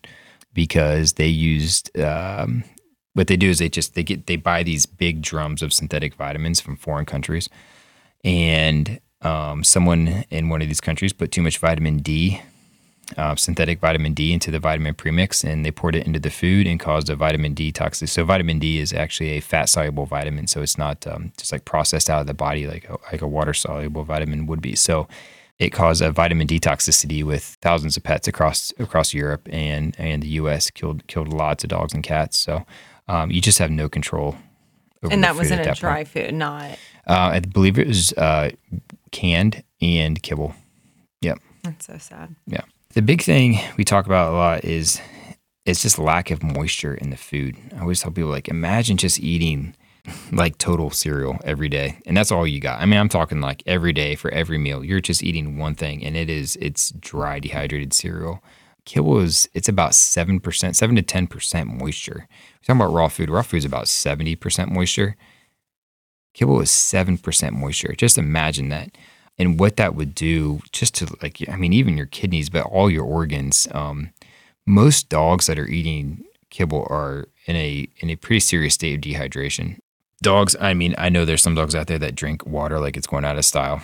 because 0.53 1.13
they 1.13 1.27
used 1.27 1.97
um, 1.99 2.63
what 3.13 3.27
they 3.27 3.37
do 3.37 3.49
is 3.49 3.59
they 3.59 3.69
just 3.69 3.95
they 3.95 4.03
get 4.03 4.27
they 4.27 4.35
buy 4.35 4.63
these 4.63 4.85
big 4.85 5.21
drums 5.21 5.61
of 5.61 5.73
synthetic 5.73 6.15
vitamins 6.15 6.59
from 6.59 6.75
foreign 6.75 7.05
countries, 7.05 7.49
and 8.23 8.99
um, 9.23 9.63
someone 9.63 10.25
in 10.29 10.49
one 10.49 10.61
of 10.61 10.67
these 10.67 10.81
countries 10.81 11.13
put 11.13 11.31
too 11.31 11.41
much 11.41 11.57
vitamin 11.57 11.97
D 11.97 12.41
uh, 13.17 13.35
synthetic 13.35 13.79
vitamin 13.79 14.13
D 14.13 14.33
into 14.33 14.49
the 14.51 14.59
vitamin 14.59 14.93
premix, 14.93 15.43
and 15.43 15.65
they 15.65 15.71
poured 15.71 15.95
it 15.95 16.05
into 16.05 16.19
the 16.19 16.29
food 16.29 16.67
and 16.67 16.79
caused 16.79 17.09
a 17.09 17.15
vitamin 17.15 17.53
D 17.53 17.71
toxicity. 17.71 18.09
So 18.09 18.25
vitamin 18.25 18.59
D 18.59 18.79
is 18.79 18.93
actually 18.93 19.31
a 19.31 19.39
fat 19.39 19.69
soluble 19.69 20.05
vitamin, 20.05 20.47
so 20.47 20.61
it's 20.61 20.77
not 20.77 21.05
um, 21.07 21.31
just 21.37 21.51
like 21.51 21.65
processed 21.65 22.09
out 22.09 22.21
of 22.21 22.27
the 22.27 22.33
body 22.33 22.65
like 22.67 22.89
a, 22.89 22.97
like 23.11 23.21
a 23.21 23.27
water 23.27 23.53
soluble 23.53 24.03
vitamin 24.03 24.45
would 24.47 24.61
be. 24.61 24.75
So 24.75 25.07
it 25.59 25.69
caused 25.71 26.01
a 26.01 26.11
vitamin 26.11 26.47
D 26.47 26.59
toxicity 26.59 27.23
with 27.23 27.57
thousands 27.61 27.97
of 27.97 28.03
pets 28.03 28.27
across 28.27 28.71
across 28.79 29.13
Europe 29.13 29.47
and 29.51 29.95
and 29.99 30.23
the 30.23 30.29
U.S. 30.29 30.69
killed 30.69 31.05
killed 31.07 31.27
lots 31.27 31.63
of 31.63 31.69
dogs 31.69 31.93
and 31.93 32.03
cats. 32.03 32.37
So 32.37 32.65
um, 33.07 33.31
you 33.31 33.41
just 33.41 33.59
have 33.59 33.69
no 33.69 33.89
control. 33.89 34.35
and 35.03 35.23
that 35.23 35.35
was 35.35 35.51
in 35.51 35.59
a 35.59 35.75
dry 35.75 36.03
point. 36.03 36.07
food, 36.07 36.33
not. 36.33 36.79
Uh, 37.07 37.31
I 37.33 37.39
believe 37.39 37.77
it 37.77 37.87
was 37.87 38.13
uh, 38.13 38.51
canned 39.11 39.63
and 39.81 40.21
kibble. 40.21 40.55
Yep. 41.21 41.39
That's 41.63 41.85
so 41.87 41.97
sad. 41.97 42.35
Yeah. 42.47 42.61
The 42.93 43.01
big 43.01 43.21
thing 43.21 43.59
we 43.77 43.83
talk 43.83 44.05
about 44.05 44.33
a 44.33 44.35
lot 44.35 44.65
is 44.65 45.01
it's 45.65 45.81
just 45.81 45.97
lack 45.97 46.31
of 46.31 46.43
moisture 46.43 46.93
in 46.93 47.09
the 47.09 47.17
food. 47.17 47.57
I 47.75 47.81
always 47.81 48.01
tell 48.01 48.11
people 48.11 48.29
like 48.29 48.47
imagine 48.47 48.97
just 48.97 49.19
eating 49.19 49.75
like 50.31 50.57
total 50.57 50.89
cereal 50.89 51.37
every 51.45 51.69
day 51.69 51.97
and 52.05 52.15
that's 52.15 52.31
all 52.31 52.45
you 52.45 52.59
got. 52.59 52.81
I 52.81 52.85
mean, 52.85 52.99
I'm 52.99 53.09
talking 53.09 53.41
like 53.41 53.63
every 53.65 53.93
day 53.93 54.15
for 54.15 54.29
every 54.31 54.57
meal. 54.57 54.83
You're 54.83 54.99
just 54.99 55.23
eating 55.23 55.57
one 55.57 55.75
thing 55.75 56.03
and 56.03 56.15
it 56.17 56.29
is 56.29 56.57
it's 56.57 56.91
dry 56.91 57.39
dehydrated 57.39 57.93
cereal. 57.93 58.43
Kibble 58.85 59.19
is 59.19 59.47
it's 59.53 59.69
about 59.69 59.91
7%, 59.91 60.75
7 60.75 60.95
to 60.97 61.01
10% 61.01 61.79
moisture. 61.79 62.27
We're 62.27 62.75
talking 62.75 62.81
about 62.81 62.93
raw 62.93 63.07
food. 63.07 63.29
Raw 63.29 63.41
food 63.41 63.57
is 63.57 63.65
about 63.65 63.85
70% 63.85 64.71
moisture. 64.71 65.15
Kibble 66.33 66.61
is 66.61 66.69
7% 66.69 67.51
moisture. 67.51 67.93
Just 67.95 68.17
imagine 68.17 68.69
that 68.69 68.91
and 69.37 69.59
what 69.59 69.77
that 69.77 69.95
would 69.95 70.13
do 70.13 70.59
just 70.71 70.95
to 70.95 71.07
like 71.21 71.37
i 71.49 71.55
mean 71.55 71.73
even 71.73 71.97
your 71.97 72.05
kidneys 72.05 72.49
but 72.49 72.65
all 72.65 72.89
your 72.89 73.05
organs 73.05 73.67
um, 73.71 74.11
most 74.65 75.09
dogs 75.09 75.47
that 75.47 75.59
are 75.59 75.67
eating 75.67 76.23
kibble 76.49 76.87
are 76.89 77.27
in 77.45 77.55
a 77.55 77.87
in 77.97 78.09
a 78.09 78.15
pretty 78.15 78.39
serious 78.39 78.75
state 78.75 78.95
of 78.95 79.01
dehydration. 79.01 79.77
Dogs 80.21 80.55
i 80.61 80.73
mean 80.73 80.95
i 80.97 81.09
know 81.09 81.25
there's 81.25 81.41
some 81.41 81.55
dogs 81.55 81.75
out 81.75 81.87
there 81.87 81.99
that 81.99 82.15
drink 82.15 82.45
water 82.45 82.79
like 82.79 82.95
it's 82.95 83.07
going 83.07 83.25
out 83.25 83.37
of 83.37 83.45
style 83.45 83.81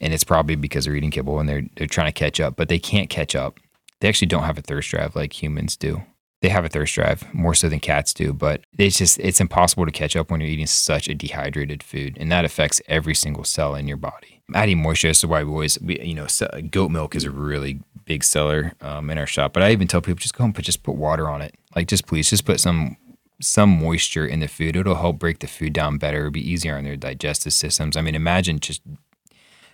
and 0.00 0.14
it's 0.14 0.24
probably 0.24 0.54
because 0.54 0.84
they're 0.84 0.94
eating 0.94 1.10
kibble 1.10 1.40
and 1.40 1.48
they're 1.48 1.64
they're 1.76 1.86
trying 1.86 2.06
to 2.06 2.12
catch 2.12 2.38
up 2.38 2.56
but 2.56 2.68
they 2.68 2.78
can't 2.78 3.10
catch 3.10 3.34
up. 3.34 3.58
They 4.00 4.08
actually 4.08 4.28
don't 4.28 4.44
have 4.44 4.56
a 4.56 4.62
thirst 4.62 4.90
drive 4.90 5.16
like 5.16 5.42
humans 5.42 5.76
do 5.76 6.02
they 6.42 6.48
have 6.48 6.64
a 6.64 6.68
thirst 6.68 6.94
drive 6.94 7.32
more 7.34 7.54
so 7.54 7.68
than 7.68 7.80
cats 7.80 8.12
do 8.14 8.32
but 8.32 8.62
it's 8.78 8.98
just 8.98 9.18
it's 9.20 9.40
impossible 9.40 9.84
to 9.84 9.92
catch 9.92 10.16
up 10.16 10.30
when 10.30 10.40
you're 10.40 10.50
eating 10.50 10.66
such 10.66 11.08
a 11.08 11.14
dehydrated 11.14 11.82
food 11.82 12.16
and 12.18 12.30
that 12.30 12.44
affects 12.44 12.80
every 12.88 13.14
single 13.14 13.44
cell 13.44 13.74
in 13.74 13.86
your 13.86 13.96
body 13.96 14.40
adding 14.54 14.82
moisture. 14.82 15.08
Is 15.08 15.24
why 15.24 15.42
we 15.42 15.50
always, 15.50 15.78
you 15.82 16.14
know, 16.14 16.26
goat 16.70 16.90
milk 16.90 17.14
is 17.14 17.24
a 17.24 17.30
really 17.30 17.80
big 18.04 18.24
seller 18.24 18.72
um, 18.80 19.10
in 19.10 19.18
our 19.18 19.26
shop. 19.26 19.52
But 19.52 19.62
I 19.62 19.72
even 19.72 19.86
tell 19.86 20.00
people 20.00 20.18
just 20.18 20.36
go 20.36 20.44
and 20.44 20.54
put 20.54 20.64
just 20.64 20.82
put 20.82 20.96
water 20.96 21.28
on 21.28 21.42
it. 21.42 21.54
Like 21.74 21.88
just 21.88 22.06
please 22.06 22.30
just 22.30 22.44
put 22.44 22.60
some 22.60 22.96
some 23.40 23.70
moisture 23.80 24.26
in 24.26 24.40
the 24.40 24.48
food. 24.48 24.76
It'll 24.76 24.96
help 24.96 25.18
break 25.18 25.38
the 25.38 25.46
food 25.46 25.72
down 25.72 25.98
better. 25.98 26.18
It'll 26.18 26.30
be 26.30 26.50
easier 26.50 26.76
on 26.76 26.84
their 26.84 26.96
digestive 26.96 27.52
systems. 27.52 27.96
I 27.96 28.02
mean, 28.02 28.14
imagine 28.14 28.60
just 28.60 28.82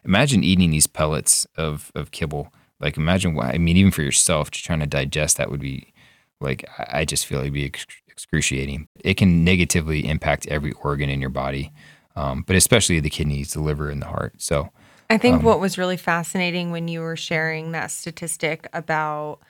imagine 0.05 0.45
eating 0.45 0.71
these 0.71 0.87
pellets 0.87 1.47
of 1.57 1.91
of 1.95 2.11
kibble. 2.11 2.53
Like 2.79 2.97
imagine 2.97 3.35
why. 3.35 3.51
I 3.51 3.59
mean, 3.59 3.77
even 3.77 3.93
for 3.93 4.03
yourself, 4.03 4.51
just 4.51 4.65
trying 4.65 4.81
to 4.81 4.87
digest 4.87 5.37
that 5.39 5.51
would 5.51 5.61
be 5.61 5.93
like 6.41 6.65
I 6.79 7.05
just 7.05 7.27
feel 7.27 7.41
it'd 7.41 7.53
be 7.53 7.73
excruciating. 8.09 8.89
It 9.01 9.15
can 9.15 9.45
negatively 9.45 10.09
impact 10.09 10.47
every 10.47 10.73
organ 10.73 11.09
in 11.09 11.21
your 11.21 11.31
body 11.31 11.73
um, 12.17 12.43
but 12.47 12.57
especially 12.57 12.99
the 13.01 13.11
kidneys, 13.11 13.53
the 13.53 13.61
liver, 13.61 13.91
and 13.91 14.01
the 14.01 14.07
heart. 14.07 14.35
So 14.39 14.71
I 15.11 15.19
think 15.19 15.39
um, 15.39 15.43
what 15.43 15.61
was 15.61 15.79
really 15.79 15.99
fascinating 15.99 16.71
when 16.71 16.89
you 16.89 17.01
were 17.01 17.17
sharing 17.17 17.73
that 17.73 17.91
statistic 17.91 18.67
about 18.73 19.41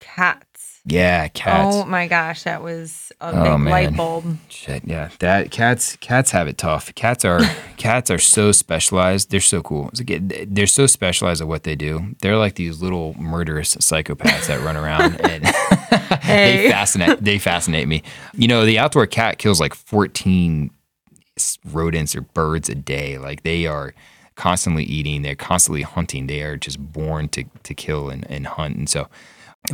cats. 0.00 0.46
Yeah, 0.90 1.28
cats. 1.28 1.76
Oh 1.76 1.84
my 1.84 2.08
gosh, 2.08 2.44
that 2.44 2.62
was 2.62 3.12
a 3.20 3.28
oh, 3.28 3.42
big 3.42 3.60
man. 3.60 3.64
light 3.64 3.96
bulb. 3.96 4.24
Shit, 4.48 4.84
yeah. 4.86 5.10
That 5.18 5.50
cats 5.50 5.96
cats 5.96 6.30
have 6.30 6.48
it 6.48 6.56
tough. 6.56 6.94
Cats 6.94 7.26
are 7.26 7.40
cats 7.76 8.10
are 8.10 8.18
so 8.18 8.52
specialized. 8.52 9.30
They're 9.30 9.40
so 9.40 9.60
cool. 9.60 9.90
They're 9.92 10.66
so 10.66 10.86
specialized 10.86 11.42
at 11.42 11.48
what 11.48 11.64
they 11.64 11.76
do. 11.76 12.16
They're 12.22 12.38
like 12.38 12.54
these 12.54 12.80
little 12.80 13.14
murderous 13.18 13.74
psychopaths 13.76 14.46
that 14.46 14.60
run 14.62 14.78
around 14.78 15.20
and 15.20 15.46
hey. 16.22 16.56
they 16.56 16.70
fascinate 16.70 17.22
they 17.22 17.38
fascinate 17.38 17.86
me. 17.86 18.02
You 18.32 18.48
know, 18.48 18.64
the 18.64 18.78
outdoor 18.78 19.06
cat 19.06 19.38
kills 19.38 19.60
like 19.60 19.74
14 19.74 20.70
rodents 21.66 22.16
or 22.16 22.22
birds 22.22 22.70
a 22.70 22.74
day. 22.74 23.18
Like 23.18 23.42
they 23.42 23.66
are 23.66 23.94
constantly 24.36 24.84
eating, 24.84 25.20
they're 25.20 25.34
constantly 25.34 25.82
hunting. 25.82 26.28
They 26.28 26.40
are 26.40 26.56
just 26.56 26.78
born 26.80 27.28
to 27.30 27.44
to 27.64 27.74
kill 27.74 28.08
and, 28.08 28.26
and 28.30 28.46
hunt. 28.46 28.76
And 28.76 28.88
so 28.88 29.08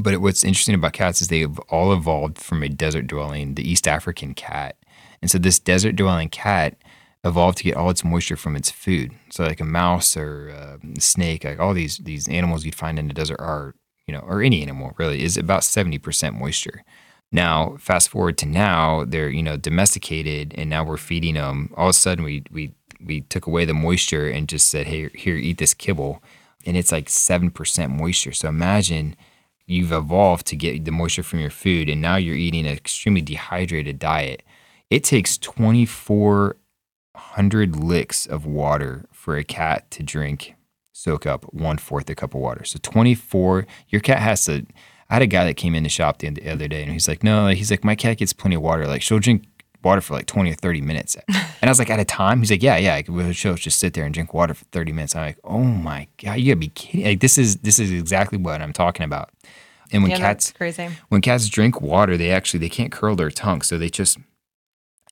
but 0.00 0.20
what's 0.20 0.44
interesting 0.44 0.74
about 0.74 0.92
cats 0.92 1.20
is 1.20 1.28
they've 1.28 1.58
all 1.70 1.92
evolved 1.92 2.38
from 2.38 2.62
a 2.62 2.68
desert 2.68 3.06
dwelling, 3.06 3.54
the 3.54 3.68
East 3.68 3.86
African 3.86 4.34
cat. 4.34 4.76
And 5.22 5.30
so 5.30 5.38
this 5.38 5.58
desert 5.58 5.96
dwelling 5.96 6.28
cat 6.28 6.76
evolved 7.24 7.58
to 7.58 7.64
get 7.64 7.76
all 7.76 7.90
its 7.90 8.04
moisture 8.04 8.36
from 8.36 8.56
its 8.56 8.70
food. 8.70 9.12
So 9.30 9.44
like 9.44 9.60
a 9.60 9.64
mouse 9.64 10.16
or 10.16 10.48
a 10.48 10.78
snake, 11.00 11.44
like 11.44 11.58
all 11.58 11.74
these 11.74 11.98
these 11.98 12.28
animals 12.28 12.64
you'd 12.64 12.74
find 12.74 12.98
in 12.98 13.08
the 13.08 13.14
desert 13.14 13.40
are, 13.40 13.74
you 14.06 14.12
know, 14.12 14.20
or 14.20 14.42
any 14.42 14.62
animal 14.62 14.94
really 14.98 15.22
is 15.22 15.36
about 15.36 15.62
70% 15.62 16.38
moisture. 16.38 16.84
Now, 17.32 17.76
fast 17.80 18.10
forward 18.10 18.38
to 18.38 18.46
now, 18.46 19.04
they're 19.04 19.28
you 19.28 19.42
know 19.42 19.56
domesticated, 19.56 20.54
and 20.56 20.70
now 20.70 20.84
we're 20.84 20.96
feeding 20.96 21.34
them. 21.34 21.72
All 21.76 21.86
of 21.86 21.90
a 21.90 21.94
sudden, 21.94 22.24
we 22.24 22.44
we 22.50 22.74
we 23.04 23.22
took 23.22 23.46
away 23.46 23.64
the 23.64 23.74
moisture 23.74 24.28
and 24.28 24.48
just 24.48 24.68
said, 24.68 24.86
"Hey, 24.86 25.08
here, 25.14 25.34
eat 25.34 25.58
this 25.58 25.74
kibble," 25.74 26.22
and 26.64 26.76
it's 26.76 26.92
like 26.92 27.08
seven 27.08 27.50
percent 27.50 27.92
moisture. 27.92 28.30
So 28.32 28.48
imagine 28.48 29.16
you've 29.66 29.92
evolved 29.92 30.46
to 30.46 30.56
get 30.56 30.84
the 30.84 30.90
moisture 30.90 31.22
from 31.22 31.40
your 31.40 31.50
food, 31.50 31.88
and 31.88 32.00
now 32.00 32.16
you're 32.16 32.36
eating 32.36 32.66
an 32.66 32.72
extremely 32.72 33.22
dehydrated 33.22 33.98
diet. 33.98 34.42
It 34.90 35.04
takes 35.04 35.38
twenty 35.38 35.86
four 35.86 36.56
hundred 37.16 37.76
licks 37.76 38.26
of 38.26 38.44
water 38.46 39.06
for 39.12 39.36
a 39.36 39.44
cat 39.44 39.90
to 39.92 40.02
drink, 40.02 40.54
soak 40.92 41.26
up 41.26 41.44
one 41.54 41.78
fourth 41.78 42.08
a 42.10 42.14
cup 42.14 42.34
of 42.34 42.40
water. 42.40 42.64
So 42.64 42.78
twenty 42.82 43.14
four. 43.14 43.66
Your 43.88 44.00
cat 44.00 44.18
has 44.18 44.44
to 44.46 44.66
I 45.10 45.14
had 45.14 45.22
a 45.22 45.26
guy 45.26 45.44
that 45.44 45.54
came 45.54 45.74
in 45.74 45.82
the 45.82 45.88
shop 45.88 46.18
the, 46.18 46.50
other 46.50 46.66
day 46.66 46.82
and 46.82 46.90
he's 46.90 47.08
like, 47.08 47.22
no, 47.22 47.48
he's 47.48 47.70
like, 47.70 47.84
my 47.84 47.94
cat 47.94 48.16
gets 48.18 48.32
plenty 48.32 48.56
of 48.56 48.62
water. 48.62 48.86
Like 48.86 49.02
she'll 49.02 49.18
drink 49.18 49.44
water 49.84 50.00
for 50.00 50.14
like 50.14 50.26
20 50.26 50.50
or 50.50 50.54
30 50.54 50.80
minutes. 50.80 51.16
And 51.60 51.70
I 51.70 51.70
was 51.70 51.78
like, 51.78 51.88
at 51.88 51.98
a 51.98 52.04
time? 52.04 52.40
He's 52.40 52.50
like, 52.50 52.62
yeah, 52.62 52.76
yeah. 52.76 53.30
She'll 53.32 53.54
just 53.54 53.78
sit 53.78 53.94
there 53.94 54.04
and 54.04 54.12
drink 54.12 54.34
water 54.34 54.52
for 54.52 54.66
30 54.66 54.92
minutes. 54.92 55.16
I'm 55.16 55.22
like, 55.22 55.38
oh 55.44 55.62
my 55.62 56.08
God, 56.22 56.34
you 56.34 56.52
gotta 56.52 56.60
be 56.60 56.68
kidding. 56.68 57.06
Like 57.06 57.20
this 57.20 57.38
is, 57.38 57.56
this 57.56 57.78
is 57.78 57.90
exactly 57.90 58.36
what 58.36 58.60
I'm 58.60 58.74
talking 58.74 59.04
about. 59.04 59.30
And 59.90 60.02
when 60.02 60.10
yeah, 60.10 60.18
cats, 60.18 60.52
crazy. 60.52 60.90
when 61.08 61.22
cats 61.22 61.48
drink 61.48 61.80
water, 61.80 62.18
they 62.18 62.30
actually, 62.30 62.60
they 62.60 62.68
can't 62.68 62.92
curl 62.92 63.16
their 63.16 63.30
tongue. 63.30 63.62
So 63.62 63.78
they 63.78 63.88
just, 63.88 64.18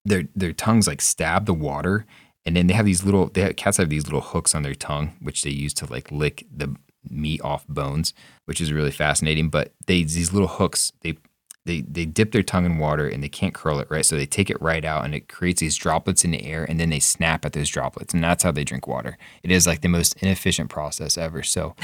their, 0.04 0.24
their 0.36 0.52
tongues 0.52 0.86
like 0.86 1.00
stab 1.00 1.46
the 1.46 1.54
water. 1.54 2.04
And 2.44 2.54
then 2.54 2.66
they 2.66 2.74
have 2.74 2.84
these 2.84 3.02
little, 3.02 3.28
they 3.28 3.40
have, 3.40 3.56
cats 3.56 3.78
have 3.78 3.88
these 3.88 4.04
little 4.04 4.20
hooks 4.20 4.54
on 4.54 4.62
their 4.62 4.74
tongue, 4.74 5.16
which 5.22 5.40
they 5.40 5.50
use 5.50 5.72
to 5.74 5.90
like 5.90 6.12
lick 6.12 6.44
the, 6.54 6.76
meat 7.08 7.40
off 7.42 7.66
bones, 7.66 8.14
which 8.44 8.60
is 8.60 8.72
really 8.72 8.90
fascinating. 8.90 9.48
But 9.48 9.72
they 9.86 10.02
these 10.02 10.32
little 10.32 10.48
hooks, 10.48 10.92
they 11.02 11.16
they 11.64 11.82
they 11.82 12.04
dip 12.04 12.32
their 12.32 12.42
tongue 12.42 12.64
in 12.64 12.78
water 12.78 13.06
and 13.06 13.22
they 13.22 13.28
can't 13.28 13.54
curl 13.54 13.78
it 13.78 13.88
right, 13.90 14.04
so 14.04 14.16
they 14.16 14.26
take 14.26 14.50
it 14.50 14.60
right 14.60 14.84
out 14.84 15.04
and 15.04 15.14
it 15.14 15.28
creates 15.28 15.60
these 15.60 15.76
droplets 15.76 16.24
in 16.24 16.32
the 16.32 16.44
air, 16.44 16.64
and 16.64 16.80
then 16.80 16.90
they 16.90 16.98
snap 16.98 17.44
at 17.44 17.52
those 17.52 17.68
droplets, 17.68 18.12
and 18.12 18.22
that's 18.22 18.42
how 18.42 18.50
they 18.50 18.64
drink 18.64 18.86
water. 18.86 19.16
It 19.42 19.50
is 19.50 19.66
like 19.66 19.80
the 19.80 19.88
most 19.88 20.14
inefficient 20.22 20.70
process 20.70 21.16
ever. 21.16 21.42
So 21.42 21.74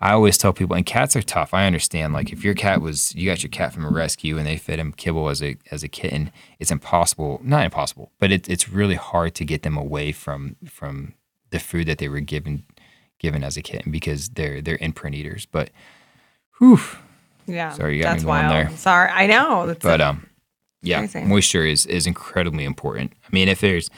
I 0.00 0.12
always 0.12 0.36
tell 0.36 0.52
people, 0.52 0.74
and 0.74 0.84
cats 0.84 1.14
are 1.14 1.22
tough. 1.22 1.54
I 1.54 1.66
understand. 1.66 2.12
Like 2.12 2.32
if 2.32 2.42
your 2.42 2.54
cat 2.54 2.80
was 2.80 3.14
you 3.14 3.30
got 3.30 3.42
your 3.42 3.50
cat 3.50 3.72
from 3.72 3.84
a 3.84 3.90
rescue 3.90 4.36
and 4.36 4.46
they 4.46 4.56
fed 4.56 4.78
him 4.78 4.92
kibble 4.92 5.28
as 5.28 5.42
a 5.42 5.56
as 5.70 5.82
a 5.84 5.88
kitten, 5.88 6.32
it's 6.58 6.72
impossible. 6.72 7.40
Not 7.44 7.64
impossible, 7.64 8.12
but 8.18 8.32
it, 8.32 8.48
it's 8.48 8.68
really 8.68 8.96
hard 8.96 9.34
to 9.36 9.44
get 9.44 9.62
them 9.62 9.76
away 9.76 10.12
from 10.12 10.56
from 10.66 11.14
the 11.50 11.60
food 11.60 11.86
that 11.86 11.98
they 11.98 12.08
were 12.08 12.20
given 12.20 12.64
given 13.20 13.44
as 13.44 13.56
a 13.56 13.62
kitten 13.62 13.92
because 13.92 14.30
they're 14.30 14.60
they're 14.60 14.78
imprint 14.80 15.14
eaters. 15.14 15.46
But 15.46 15.70
whew. 16.58 16.80
Yeah. 17.52 17.72
Sorry, 17.72 17.96
you 17.96 18.02
got 18.02 18.12
that's 18.12 18.24
me 18.24 18.28
wild. 18.28 18.52
there. 18.52 18.76
Sorry, 18.76 19.10
I 19.10 19.26
know. 19.26 19.66
That's 19.66 19.82
but 19.82 20.00
um 20.00 20.26
yeah, 20.82 20.98
crazy. 21.06 21.22
moisture 21.22 21.64
is 21.64 21.86
is 21.86 22.06
incredibly 22.06 22.64
important. 22.64 23.12
I 23.24 23.28
mean, 23.32 23.48
if 23.48 23.60
there's 23.60 23.90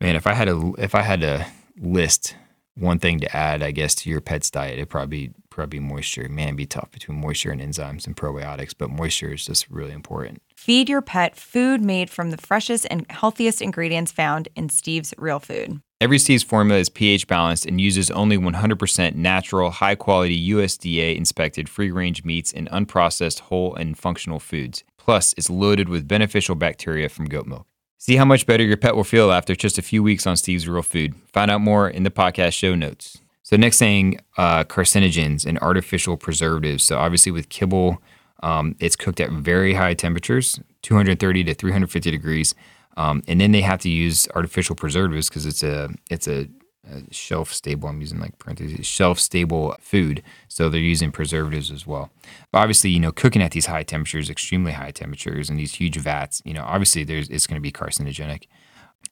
man, 0.00 0.16
if 0.16 0.26
I 0.26 0.34
had 0.34 0.48
a 0.48 0.72
if 0.78 0.94
I 0.94 1.02
had 1.02 1.20
to 1.20 1.46
list 1.80 2.36
one 2.76 2.98
thing 2.98 3.20
to 3.20 3.36
add, 3.36 3.62
I 3.62 3.72
guess, 3.72 3.94
to 3.96 4.10
your 4.10 4.20
pet's 4.20 4.50
diet, 4.50 4.74
it'd 4.74 4.88
probably 4.88 5.32
probably 5.50 5.80
moisture. 5.80 6.28
Man, 6.28 6.48
it'd 6.48 6.56
be 6.56 6.66
tough 6.66 6.90
between 6.90 7.20
moisture 7.20 7.50
and 7.50 7.60
enzymes 7.60 8.06
and 8.06 8.16
probiotics, 8.16 8.74
but 8.76 8.88
moisture 8.90 9.32
is 9.34 9.44
just 9.44 9.68
really 9.68 9.92
important. 9.92 10.40
Feed 10.56 10.88
your 10.88 11.02
pet 11.02 11.36
food 11.36 11.82
made 11.82 12.08
from 12.08 12.30
the 12.30 12.36
freshest 12.38 12.86
and 12.90 13.04
healthiest 13.10 13.60
ingredients 13.60 14.12
found 14.12 14.48
in 14.56 14.68
Steve's 14.68 15.12
Real 15.18 15.40
Food. 15.40 15.80
Every 16.02 16.18
Steve's 16.18 16.42
formula 16.42 16.80
is 16.80 16.88
pH 16.88 17.26
balanced 17.26 17.66
and 17.66 17.78
uses 17.78 18.10
only 18.10 18.38
100% 18.38 19.16
natural, 19.16 19.70
high 19.70 19.94
quality 19.94 20.48
USDA 20.48 21.14
inspected 21.14 21.68
free 21.68 21.90
range 21.90 22.24
meats 22.24 22.54
and 22.54 22.70
unprocessed 22.70 23.40
whole 23.40 23.74
and 23.74 23.98
functional 23.98 24.38
foods. 24.38 24.82
Plus, 24.96 25.34
it's 25.36 25.50
loaded 25.50 25.90
with 25.90 26.08
beneficial 26.08 26.54
bacteria 26.54 27.10
from 27.10 27.26
goat 27.26 27.46
milk. 27.46 27.66
See 27.98 28.16
how 28.16 28.24
much 28.24 28.46
better 28.46 28.64
your 28.64 28.78
pet 28.78 28.96
will 28.96 29.04
feel 29.04 29.30
after 29.30 29.54
just 29.54 29.76
a 29.76 29.82
few 29.82 30.02
weeks 30.02 30.26
on 30.26 30.38
Steve's 30.38 30.66
Real 30.66 30.80
Food. 30.80 31.16
Find 31.34 31.50
out 31.50 31.60
more 31.60 31.90
in 31.90 32.04
the 32.04 32.10
podcast 32.10 32.54
show 32.54 32.74
notes. 32.74 33.18
So 33.42 33.58
next 33.58 33.78
thing, 33.78 34.20
uh, 34.38 34.64
carcinogens 34.64 35.44
and 35.44 35.58
artificial 35.58 36.16
preservatives. 36.16 36.82
So 36.82 36.96
obviously 36.96 37.30
with 37.30 37.50
kibble, 37.50 38.00
um, 38.42 38.74
it's 38.80 38.96
cooked 38.96 39.20
at 39.20 39.30
very 39.32 39.74
high 39.74 39.92
temperatures, 39.92 40.60
230 40.80 41.44
to 41.44 41.52
350 41.52 42.10
degrees, 42.10 42.54
um, 43.00 43.22
and 43.26 43.40
then 43.40 43.52
they 43.52 43.62
have 43.62 43.80
to 43.80 43.88
use 43.88 44.28
artificial 44.34 44.76
preservatives 44.76 45.30
because 45.30 45.46
it's 45.46 45.62
a 45.62 45.88
it's 46.10 46.28
a, 46.28 46.48
a, 46.86 47.02
shelf 47.10 47.50
stable. 47.50 47.88
I'm 47.88 48.02
using 48.02 48.20
like 48.20 48.38
parentheses 48.38 48.86
shelf 48.86 49.18
stable 49.18 49.74
food, 49.80 50.22
so 50.48 50.68
they're 50.68 50.82
using 50.82 51.10
preservatives 51.10 51.70
as 51.70 51.86
well. 51.86 52.10
But 52.52 52.58
obviously, 52.58 52.90
you 52.90 53.00
know, 53.00 53.10
cooking 53.10 53.40
at 53.40 53.52
these 53.52 53.66
high 53.66 53.84
temperatures, 53.84 54.28
extremely 54.28 54.72
high 54.72 54.90
temperatures, 54.90 55.48
and 55.48 55.58
these 55.58 55.76
huge 55.76 55.96
vats, 55.96 56.42
you 56.44 56.52
know, 56.52 56.62
obviously 56.62 57.02
there's 57.02 57.30
it's 57.30 57.46
going 57.46 57.56
to 57.56 57.62
be 57.62 57.72
carcinogenic. 57.72 58.44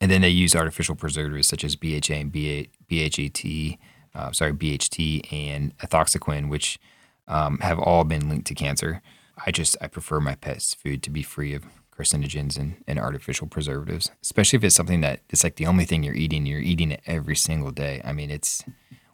And 0.02 0.10
then 0.10 0.20
they 0.20 0.28
use 0.28 0.54
artificial 0.54 0.94
preservatives 0.94 1.48
such 1.48 1.64
as 1.64 1.74
BHA 1.74 2.14
and 2.14 2.30
BHAT, 2.30 3.78
uh, 4.14 4.32
sorry, 4.32 4.52
BHT 4.52 5.32
and 5.32 5.74
ethoxyquin, 5.78 6.50
which 6.50 6.78
um, 7.26 7.58
have 7.60 7.78
all 7.78 8.04
been 8.04 8.28
linked 8.28 8.48
to 8.48 8.54
cancer. 8.54 9.00
I 9.46 9.50
just 9.50 9.78
I 9.80 9.86
prefer 9.86 10.20
my 10.20 10.34
pet's 10.34 10.74
food 10.74 11.02
to 11.04 11.10
be 11.10 11.22
free 11.22 11.54
of 11.54 11.64
carcinogens 11.98 12.58
and, 12.58 12.76
and 12.86 12.98
artificial 12.98 13.46
preservatives, 13.46 14.10
especially 14.22 14.58
if 14.58 14.64
it's 14.64 14.74
something 14.74 15.00
that 15.00 15.20
it's 15.30 15.42
like 15.42 15.56
the 15.56 15.66
only 15.66 15.84
thing 15.84 16.02
you're 16.02 16.14
eating. 16.14 16.46
You're 16.46 16.60
eating 16.60 16.92
it 16.92 17.00
every 17.06 17.36
single 17.36 17.70
day. 17.70 18.00
I 18.04 18.12
mean, 18.12 18.30
it's 18.30 18.64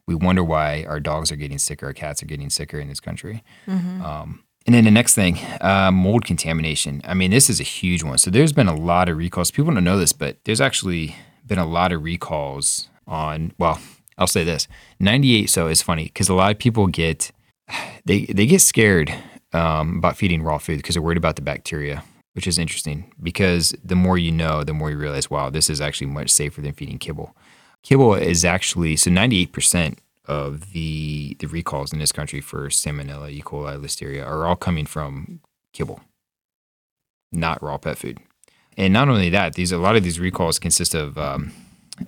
we 0.06 0.14
wonder 0.14 0.44
why 0.44 0.84
our 0.84 1.00
dogs 1.00 1.32
are 1.32 1.36
getting 1.36 1.58
sicker, 1.58 1.86
our 1.86 1.92
cats 1.92 2.22
are 2.22 2.26
getting 2.26 2.50
sicker 2.50 2.78
in 2.78 2.88
this 2.88 3.00
country. 3.00 3.42
Mm-hmm. 3.66 4.02
Um, 4.02 4.44
and 4.66 4.74
then 4.74 4.84
the 4.84 4.90
next 4.90 5.14
thing, 5.14 5.38
uh, 5.60 5.90
mold 5.90 6.24
contamination. 6.24 7.02
I 7.04 7.14
mean, 7.14 7.30
this 7.30 7.50
is 7.50 7.60
a 7.60 7.64
huge 7.64 8.02
one. 8.02 8.18
So 8.18 8.30
there's 8.30 8.52
been 8.52 8.68
a 8.68 8.76
lot 8.76 9.08
of 9.08 9.16
recalls. 9.16 9.50
People 9.50 9.74
don't 9.74 9.84
know 9.84 9.98
this, 9.98 10.12
but 10.12 10.38
there's 10.44 10.60
actually 10.60 11.16
been 11.46 11.58
a 11.58 11.66
lot 11.66 11.92
of 11.92 12.02
recalls 12.02 12.88
on. 13.06 13.52
Well, 13.58 13.80
I'll 14.16 14.26
say 14.26 14.44
this: 14.44 14.68
98. 15.00 15.50
So 15.50 15.66
it's 15.66 15.82
funny 15.82 16.04
because 16.04 16.28
a 16.28 16.34
lot 16.34 16.52
of 16.52 16.58
people 16.58 16.86
get 16.86 17.30
they 18.04 18.26
they 18.26 18.46
get 18.46 18.60
scared 18.60 19.12
um, 19.52 19.98
about 19.98 20.16
feeding 20.16 20.42
raw 20.42 20.58
food 20.58 20.78
because 20.78 20.94
they're 20.94 21.02
worried 21.02 21.18
about 21.18 21.36
the 21.36 21.42
bacteria, 21.42 22.02
which 22.34 22.46
is 22.46 22.58
interesting 22.58 23.12
because 23.22 23.74
the 23.82 23.94
more 23.94 24.18
you 24.18 24.32
know, 24.32 24.64
the 24.64 24.74
more 24.74 24.90
you 24.90 24.98
realize, 24.98 25.30
wow, 25.30 25.50
this 25.50 25.70
is 25.70 25.80
actually 25.80 26.08
much 26.08 26.30
safer 26.30 26.60
than 26.60 26.72
feeding 26.72 26.98
kibble. 26.98 27.34
Kibble 27.82 28.14
is 28.14 28.44
actually 28.44 28.96
so 28.96 29.10
98% 29.10 29.98
of 30.26 30.72
the 30.72 31.36
the 31.38 31.46
recalls 31.46 31.92
in 31.92 31.98
this 31.98 32.12
country 32.12 32.40
for 32.40 32.68
salmonella, 32.68 33.30
E. 33.30 33.42
coli, 33.42 33.78
listeria 33.78 34.26
are 34.26 34.46
all 34.46 34.56
coming 34.56 34.86
from 34.86 35.40
kibble, 35.72 36.00
not 37.30 37.62
raw 37.62 37.76
pet 37.76 37.98
food. 37.98 38.18
And 38.76 38.92
not 38.92 39.08
only 39.08 39.30
that, 39.30 39.54
these 39.54 39.70
a 39.70 39.78
lot 39.78 39.96
of 39.96 40.02
these 40.02 40.18
recalls 40.18 40.58
consist 40.58 40.94
of 40.94 41.18
um, 41.18 41.52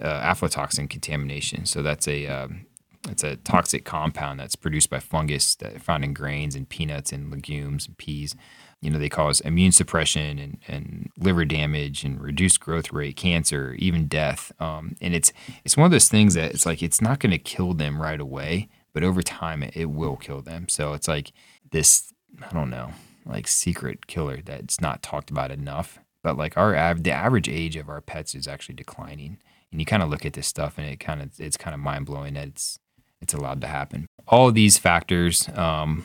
uh, 0.00 0.20
aflatoxin 0.22 0.88
contamination. 0.88 1.66
So 1.66 1.82
that's 1.82 2.08
a 2.08 2.26
um, 2.26 2.66
it's 3.08 3.22
a 3.22 3.36
toxic 3.36 3.84
compound 3.84 4.40
that's 4.40 4.56
produced 4.56 4.90
by 4.90 4.98
fungus 4.98 5.54
that 5.56 5.80
found 5.82 6.04
in 6.04 6.12
grains 6.12 6.56
and 6.56 6.68
peanuts 6.68 7.12
and 7.12 7.30
legumes 7.30 7.86
and 7.86 7.96
peas. 7.96 8.34
You 8.82 8.90
know, 8.90 8.98
they 8.98 9.08
cause 9.08 9.40
immune 9.40 9.72
suppression 9.72 10.38
and, 10.38 10.58
and 10.68 11.10
liver 11.18 11.44
damage 11.44 12.04
and 12.04 12.20
reduced 12.20 12.60
growth 12.60 12.92
rate, 12.92 13.16
cancer, 13.16 13.74
even 13.78 14.06
death. 14.06 14.52
Um, 14.60 14.96
and 15.00 15.14
it's 15.14 15.32
it's 15.64 15.76
one 15.76 15.86
of 15.86 15.92
those 15.92 16.08
things 16.08 16.34
that 16.34 16.52
it's 16.52 16.66
like 16.66 16.82
it's 16.82 17.00
not 17.00 17.18
going 17.18 17.32
to 17.32 17.38
kill 17.38 17.72
them 17.72 18.00
right 18.00 18.20
away, 18.20 18.68
but 18.92 19.02
over 19.02 19.22
time 19.22 19.62
it, 19.62 19.76
it 19.76 19.86
will 19.86 20.16
kill 20.16 20.42
them. 20.42 20.68
So 20.68 20.92
it's 20.92 21.08
like 21.08 21.32
this 21.70 22.12
I 22.42 22.52
don't 22.52 22.70
know, 22.70 22.90
like 23.24 23.48
secret 23.48 24.06
killer 24.06 24.40
that's 24.44 24.80
not 24.80 25.02
talked 25.02 25.30
about 25.30 25.50
enough. 25.50 25.98
But 26.22 26.36
like 26.36 26.56
our 26.56 26.94
the 26.94 27.12
average 27.12 27.48
age 27.48 27.76
of 27.76 27.88
our 27.88 28.00
pets 28.00 28.34
is 28.34 28.48
actually 28.48 28.74
declining, 28.74 29.38
and 29.70 29.80
you 29.80 29.86
kind 29.86 30.02
of 30.02 30.10
look 30.10 30.26
at 30.26 30.34
this 30.34 30.46
stuff 30.46 30.76
and 30.76 30.86
it 30.86 31.00
kind 31.00 31.22
of 31.22 31.30
it's 31.38 31.56
kind 31.56 31.72
of 31.74 31.80
mind 31.80 32.06
blowing 32.06 32.34
that 32.34 32.48
it's 32.48 32.78
it's 33.20 33.34
allowed 33.34 33.60
to 33.60 33.66
happen. 33.66 34.06
All 34.28 34.50
these 34.52 34.78
factors, 34.78 35.48
um, 35.54 36.04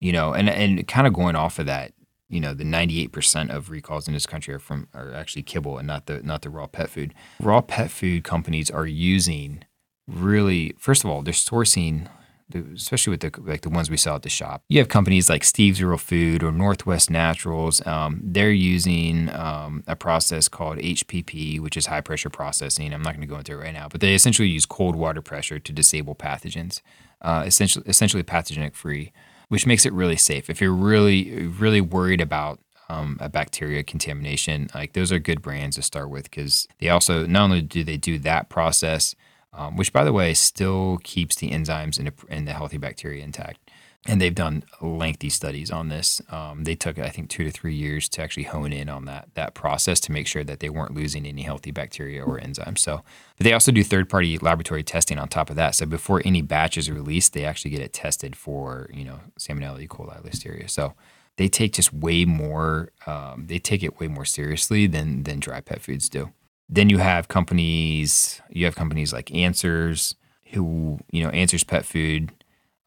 you 0.00 0.12
know, 0.12 0.32
and 0.32 0.48
and 0.48 0.86
kind 0.88 1.06
of 1.06 1.12
going 1.12 1.36
off 1.36 1.58
of 1.58 1.66
that, 1.66 1.92
you 2.28 2.40
know, 2.40 2.54
the 2.54 2.64
98% 2.64 3.50
of 3.50 3.70
recalls 3.70 4.06
in 4.06 4.14
this 4.14 4.26
country 4.26 4.54
are 4.54 4.58
from 4.58 4.88
are 4.94 5.12
actually 5.14 5.42
kibble 5.42 5.78
and 5.78 5.86
not 5.86 6.06
the 6.06 6.22
not 6.22 6.42
the 6.42 6.50
raw 6.50 6.66
pet 6.66 6.90
food. 6.90 7.14
Raw 7.40 7.60
pet 7.60 7.90
food 7.90 8.24
companies 8.24 8.70
are 8.70 8.86
using 8.86 9.64
really 10.06 10.74
first 10.78 11.04
of 11.04 11.10
all, 11.10 11.22
they're 11.22 11.32
sourcing 11.32 12.08
especially 12.54 13.10
with 13.10 13.20
the 13.20 13.32
like 13.42 13.60
the 13.60 13.68
ones 13.68 13.90
we 13.90 13.96
saw 13.96 14.14
at 14.14 14.22
the 14.22 14.28
shop. 14.28 14.62
You 14.68 14.78
have 14.78 14.88
companies 14.88 15.28
like 15.28 15.44
Steve's 15.44 15.82
Real 15.82 15.98
Food 15.98 16.42
or 16.42 16.50
Northwest 16.50 17.10
Naturals. 17.10 17.86
Um, 17.86 18.20
they're 18.22 18.50
using 18.50 19.28
um, 19.34 19.84
a 19.86 19.94
process 19.94 20.48
called 20.48 20.78
HPP, 20.78 21.60
which 21.60 21.76
is 21.76 21.86
high 21.86 22.00
pressure 22.00 22.30
processing. 22.30 22.92
I'm 22.92 23.02
not 23.02 23.14
going 23.14 23.20
to 23.20 23.26
go 23.26 23.38
into 23.38 23.52
it 23.52 23.56
right 23.56 23.74
now, 23.74 23.88
but 23.88 24.00
they 24.00 24.14
essentially 24.14 24.48
use 24.48 24.66
cold 24.66 24.96
water 24.96 25.20
pressure 25.20 25.58
to 25.58 25.72
disable 25.72 26.14
pathogens, 26.14 26.80
uh, 27.20 27.44
essentially 27.46 27.84
essentially 27.86 28.22
pathogenic 28.22 28.74
free, 28.74 29.12
which 29.48 29.66
makes 29.66 29.86
it 29.86 29.92
really 29.92 30.16
safe. 30.16 30.48
If 30.50 30.60
you're 30.60 30.72
really 30.72 31.46
really 31.46 31.80
worried 31.80 32.20
about 32.20 32.60
um, 32.88 33.18
a 33.20 33.28
bacteria 33.28 33.82
contamination, 33.82 34.68
like 34.74 34.94
those 34.94 35.12
are 35.12 35.18
good 35.18 35.42
brands 35.42 35.76
to 35.76 35.82
start 35.82 36.10
with 36.10 36.24
because 36.24 36.66
they 36.80 36.88
also 36.88 37.26
not 37.26 37.44
only 37.44 37.62
do 37.62 37.84
they 37.84 37.96
do 37.96 38.18
that 38.20 38.48
process 38.48 39.14
um, 39.52 39.76
which, 39.76 39.92
by 39.92 40.04
the 40.04 40.12
way, 40.12 40.34
still 40.34 40.98
keeps 41.02 41.36
the 41.36 41.50
enzymes 41.50 41.98
in, 41.98 42.08
a, 42.08 42.12
in, 42.28 42.44
the 42.44 42.52
healthy 42.52 42.76
bacteria 42.76 43.24
intact. 43.24 43.67
And 44.06 44.20
they've 44.20 44.34
done 44.34 44.64
lengthy 44.80 45.28
studies 45.28 45.70
on 45.70 45.88
this. 45.88 46.22
Um, 46.30 46.64
they 46.64 46.74
took, 46.76 46.98
I 46.98 47.10
think, 47.10 47.28
two 47.28 47.44
to 47.44 47.50
three 47.50 47.74
years 47.74 48.08
to 48.10 48.22
actually 48.22 48.44
hone 48.44 48.72
in 48.72 48.88
on 48.88 49.04
that 49.06 49.28
that 49.34 49.54
process 49.54 50.00
to 50.00 50.12
make 50.12 50.26
sure 50.26 50.44
that 50.44 50.60
they 50.60 50.70
weren't 50.70 50.94
losing 50.94 51.26
any 51.26 51.42
healthy 51.42 51.72
bacteria 51.72 52.24
or 52.24 52.38
enzymes. 52.38 52.78
So, 52.78 53.02
but 53.36 53.44
they 53.44 53.52
also 53.52 53.72
do 53.72 53.82
third 53.82 54.08
party 54.08 54.38
laboratory 54.38 54.82
testing 54.82 55.18
on 55.18 55.28
top 55.28 55.50
of 55.50 55.56
that. 55.56 55.74
So 55.74 55.84
before 55.84 56.22
any 56.24 56.42
batch 56.42 56.78
is 56.78 56.90
released, 56.90 57.32
they 57.32 57.44
actually 57.44 57.72
get 57.72 57.80
it 57.80 57.92
tested 57.92 58.36
for 58.36 58.88
you 58.94 59.04
know 59.04 59.20
Salmonella, 59.38 59.82
E. 59.82 59.88
coli, 59.88 60.22
Listeria. 60.24 60.70
So 60.70 60.94
they 61.36 61.48
take 61.48 61.72
just 61.74 61.92
way 61.92 62.24
more. 62.24 62.92
Um, 63.06 63.46
they 63.48 63.58
take 63.58 63.82
it 63.82 63.98
way 63.98 64.06
more 64.06 64.24
seriously 64.24 64.86
than 64.86 65.24
than 65.24 65.40
dry 65.40 65.60
pet 65.60 65.82
foods 65.82 66.08
do. 66.08 66.32
Then 66.68 66.90
you 66.90 66.98
have 66.98 67.28
companies, 67.28 68.40
you 68.50 68.64
have 68.66 68.76
companies 68.76 69.12
like 69.12 69.34
Answers, 69.34 70.14
who, 70.52 70.98
you 71.10 71.22
know, 71.22 71.30
Answers 71.30 71.64
Pet 71.64 71.84
Food. 71.84 72.32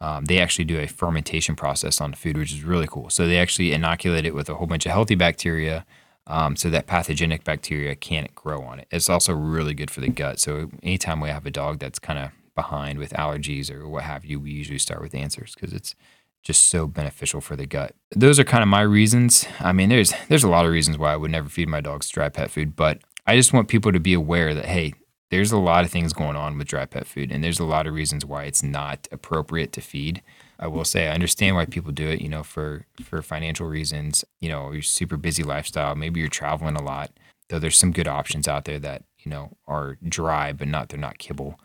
Um, 0.02 0.26
they 0.26 0.40
actually 0.40 0.66
do 0.66 0.80
a 0.80 0.88
fermentation 0.88 1.56
process 1.56 2.02
on 2.02 2.12
the 2.12 2.18
food, 2.18 2.36
which 2.36 2.52
is 2.52 2.64
really 2.64 2.88
cool. 2.88 3.10
So 3.10 3.28
they 3.28 3.38
actually 3.38 3.72
inoculate 3.72 4.26
it 4.26 4.34
with 4.34 4.50
a 4.50 4.56
whole 4.56 4.68
bunch 4.68 4.86
of 4.86 4.92
healthy 4.92 5.16
bacteria 5.16 5.86
um, 6.28 6.56
so 6.56 6.70
that 6.72 6.88
pathogenic 6.88 7.44
bacteria 7.44 7.96
can't 7.96 8.34
grow 8.34 8.64
on 8.64 8.80
it. 8.80 8.88
It's 8.92 9.10
also 9.10 9.34
really 9.34 9.76
good 9.76 9.92
for 9.92 10.02
the 10.02 10.10
gut. 10.10 10.40
So 10.40 10.72
anytime 10.82 11.22
we 11.22 11.30
have 11.30 11.46
a 11.46 11.52
dog 11.52 11.80
that's 11.80 12.00
kind 12.00 12.18
of 12.18 12.32
behind 12.56 12.98
with 12.98 13.14
allergies 13.14 13.72
or 13.72 13.88
what 13.88 14.04
have 14.04 14.26
you, 14.26 14.40
we 14.40 14.52
usually 14.52 14.80
start 14.80 15.02
with 15.02 15.14
Answers 15.14 15.54
because 15.54 15.72
it's 15.72 15.96
just 16.44 16.68
so 16.68 16.88
beneficial 16.88 17.40
for 17.40 17.56
the 17.56 17.68
gut. 17.68 17.94
Those 18.16 18.40
are 18.40 18.44
kind 18.44 18.64
of 18.64 18.70
my 18.70 18.82
reasons. 18.82 19.46
I 19.60 19.72
mean, 19.72 19.90
there's 19.90 20.14
there's 20.28 20.44
a 20.44 20.50
lot 20.50 20.66
of 20.66 20.72
reasons 20.72 20.98
why 20.98 21.14
I 21.14 21.18
would 21.18 21.32
never 21.32 21.48
feed 21.48 21.70
my 21.70 21.82
dogs 21.82 22.10
dry 22.10 22.30
pet 22.30 22.50
food, 22.50 22.76
but 22.76 23.02
I 23.28 23.36
just 23.36 23.54
want 23.54 23.68
people 23.68 23.92
to 23.92 24.00
be 24.00 24.14
aware 24.14 24.56
that, 24.56 24.66
hey, 24.66 24.94
there's 25.32 25.54
a 25.54 25.58
lot 25.58 25.86
of 25.86 25.90
things 25.90 26.12
going 26.12 26.36
on 26.36 26.58
with 26.58 26.68
dry 26.68 26.86
pet 26.86 27.08
food, 27.08 27.32
and 27.32 27.44
there's 27.44 27.60
a 27.60 27.66
lot 27.66 27.88
of 27.88 27.94
reasons 27.94 28.26
why 28.26 28.44
it's 28.44 28.62
not 28.62 29.08
appropriate 29.12 29.72
to 29.72 29.82
feed. 29.82 30.22
I 30.60 30.68
will 30.68 30.84
say 30.84 31.08
I 31.08 31.14
understand 31.14 31.56
why 31.56 31.66
people 31.66 31.94
do 31.94 32.08
it, 32.10 32.22
you 32.22 32.30
know, 32.30 32.44
for 32.44 32.86
for 33.02 33.22
financial 33.22 33.66
reasons, 33.66 34.24
you 34.42 34.50
know, 34.50 34.72
your 34.72 34.82
super 34.82 35.18
busy 35.18 35.42
lifestyle, 35.42 35.96
maybe 35.96 36.20
you're 36.20 36.30
traveling 36.30 36.76
a 36.76 36.84
lot. 36.84 37.12
Though 37.50 37.60
there's 37.60 37.78
some 37.78 37.92
good 37.94 38.08
options 38.08 38.48
out 38.48 38.66
there 38.66 38.80
that, 38.80 39.04
you 39.20 39.32
know, 39.32 39.58
are 39.68 39.98
dry 40.08 40.52
but 40.52 40.68
not 40.68 40.90
they're 40.90 41.00
not 41.00 41.18
kibble. 41.18 41.60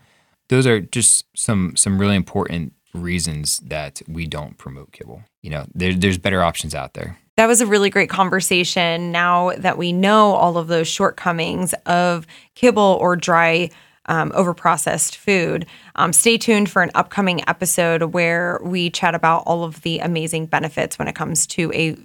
Those 0.48 0.66
are 0.66 0.80
just 0.80 1.24
some 1.36 1.74
some 1.76 1.98
really 1.98 2.16
important 2.16 2.72
reasons 2.94 3.58
that 3.58 4.00
we 4.06 4.26
don't 4.26 4.56
promote 4.58 4.92
kibble. 4.92 5.24
You 5.42 5.50
know, 5.50 5.66
there, 5.74 5.92
there's 5.92 6.18
better 6.18 6.42
options 6.42 6.74
out 6.74 6.94
there 6.94 7.18
that 7.36 7.46
was 7.46 7.60
a 7.60 7.66
really 7.66 7.90
great 7.90 8.10
conversation. 8.10 9.12
Now 9.12 9.52
that 9.58 9.78
we 9.78 9.92
know 9.92 10.32
all 10.32 10.56
of 10.56 10.68
those 10.68 10.88
shortcomings 10.88 11.74
of 11.84 12.26
kibble 12.54 12.98
or 13.00 13.14
dry 13.14 13.70
um, 14.06 14.30
overprocessed 14.32 15.16
food, 15.16 15.66
um, 15.96 16.12
stay 16.12 16.38
tuned 16.38 16.70
for 16.70 16.82
an 16.82 16.90
upcoming 16.94 17.46
episode 17.48 18.02
where 18.02 18.60
we 18.62 18.88
chat 18.90 19.14
about 19.14 19.42
all 19.46 19.64
of 19.64 19.82
the 19.82 19.98
amazing 19.98 20.46
benefits 20.46 20.98
when 20.98 21.08
it 21.08 21.14
comes 21.14 21.46
to 21.48 21.72
a 21.72 21.96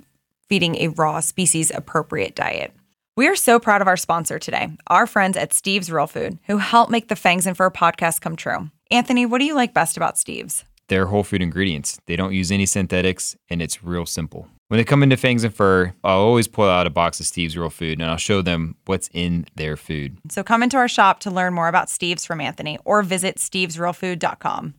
feeding 0.50 0.76
a 0.78 0.89
raw 0.89 1.20
species 1.22 1.72
appropriate 1.74 2.36
diet. 2.36 2.74
We 3.15 3.28
are 3.28 3.36
so 3.36 3.60
proud 3.60 3.82
of 3.82 3.88
our 3.88 3.98
sponsor 3.98 4.39
today, 4.39 4.70
our 4.88 5.06
friends 5.06 5.38
at 5.38 5.54
Steve's 5.54 5.91
Real 5.91 6.08
Food, 6.08 6.39
who 6.48 6.58
help 6.58 6.89
make 6.89 7.08
the 7.08 7.15
Fangs 7.15 7.46
and 7.46 7.56
Fur 7.56 7.70
podcast 7.70 8.20
come 8.22 8.36
true. 8.36 8.70
Anthony, 8.89 9.26
what 9.26 9.39
do 9.39 9.46
you 9.46 9.54
like 9.54 9.74
best 9.74 9.96
about 9.96 10.17
Steve's? 10.17 10.65
Their 10.88 11.06
whole 11.06 11.24
food 11.24 11.41
ingredients. 11.41 12.00
They 12.06 12.15
don't 12.15 12.34
use 12.34 12.52
any 12.52 12.65
synthetics, 12.65 13.38
and 13.50 13.62
it's 13.62 13.84
real 13.84 14.06
simple. 14.06 14.48
When 14.71 14.77
they 14.77 14.86
come 14.86 15.03
into 15.03 15.17
Fangs 15.17 15.43
and 15.43 15.53
Fur, 15.53 15.93
I'll 16.01 16.19
always 16.19 16.47
pull 16.47 16.69
out 16.69 16.88
a 16.88 16.89
box 16.89 17.19
of 17.19 17.25
Steve's 17.25 17.57
Real 17.57 17.69
Food 17.69 17.99
and 17.99 18.10
I'll 18.10 18.15
show 18.15 18.41
them 18.41 18.77
what's 18.86 19.10
in 19.13 19.45
their 19.53 19.75
food. 19.75 20.17
So 20.29 20.43
come 20.43 20.63
into 20.63 20.77
our 20.77 20.88
shop 20.88 21.19
to 21.21 21.29
learn 21.29 21.53
more 21.53 21.67
about 21.67 21.89
Steve's 21.89 22.25
from 22.25 22.39
Anthony 22.39 22.79
or 22.86 23.03
visit 23.03 23.36
stevesrealfood.com. 23.36 24.75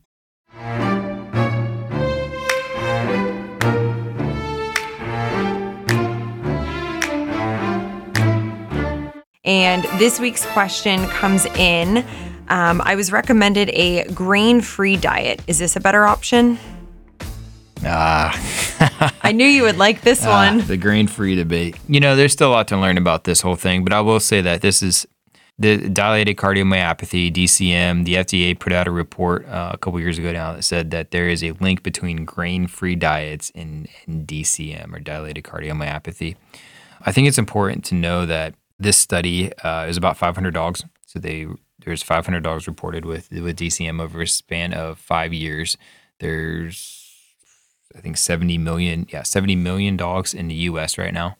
And 9.45 9.83
this 9.99 10.19
week's 10.19 10.47
question 10.47 11.05
comes 11.09 11.45
in 11.45 12.03
Um, 12.47 12.81
I 12.83 12.95
was 12.95 13.11
recommended 13.11 13.69
a 13.69 14.05
grain 14.05 14.61
free 14.61 14.97
diet. 14.97 15.43
Is 15.45 15.59
this 15.59 15.75
a 15.75 15.79
better 15.79 16.03
option? 16.05 16.57
Ah, 17.85 18.31
I 19.21 19.31
knew 19.31 19.45
you 19.45 19.63
would 19.63 19.77
like 19.77 20.01
this 20.01 20.23
ah, 20.25 20.47
one. 20.47 20.67
the 20.67 20.77
grain 20.77 21.07
free 21.07 21.35
debate. 21.35 21.77
You 21.87 21.99
know, 21.99 22.15
there's 22.15 22.33
still 22.33 22.49
a 22.49 22.53
lot 22.53 22.67
to 22.69 22.77
learn 22.77 22.97
about 22.97 23.23
this 23.23 23.41
whole 23.41 23.55
thing, 23.55 23.83
but 23.83 23.93
I 23.93 24.01
will 24.01 24.19
say 24.19 24.41
that 24.41 24.61
this 24.61 24.83
is 24.83 25.07
the 25.59 25.89
dilated 25.89 26.37
cardiomyopathy, 26.37 27.31
DCM. 27.31 28.05
The 28.05 28.15
FDA 28.15 28.59
put 28.59 28.73
out 28.73 28.87
a 28.87 28.91
report 28.91 29.47
uh, 29.47 29.71
a 29.73 29.77
couple 29.77 29.99
years 29.99 30.17
ago 30.17 30.31
now 30.31 30.53
that 30.53 30.63
said 30.63 30.91
that 30.91 31.11
there 31.11 31.27
is 31.27 31.43
a 31.43 31.51
link 31.51 31.83
between 31.83 32.25
grain 32.25 32.67
free 32.67 32.95
diets 32.95 33.51
and, 33.53 33.87
and 34.05 34.27
DCM 34.27 34.93
or 34.93 34.99
dilated 34.99 35.43
cardiomyopathy. 35.43 36.35
I 37.05 37.11
think 37.11 37.27
it's 37.27 37.37
important 37.37 37.85
to 37.85 37.95
know 37.95 38.25
that 38.25 38.55
this 38.79 38.97
study 38.97 39.53
uh, 39.59 39.85
is 39.87 39.97
about 39.97 40.17
500 40.17 40.53
dogs. 40.53 40.83
So 41.05 41.19
they 41.19 41.47
there's 41.85 42.01
500 42.01 42.41
dogs 42.43 42.65
reported 42.65 43.05
with 43.05 43.29
with 43.31 43.57
DCM 43.57 44.01
over 44.01 44.21
a 44.21 44.27
span 44.27 44.73
of 44.73 44.97
five 44.97 45.33
years. 45.33 45.77
There's 46.19 47.02
I 47.95 48.01
think 48.01 48.17
70 48.17 48.57
million, 48.57 49.07
yeah, 49.09 49.23
70 49.23 49.55
million 49.55 49.97
dogs 49.97 50.33
in 50.33 50.47
the 50.47 50.55
U.S. 50.55 50.97
right 50.97 51.13
now. 51.13 51.37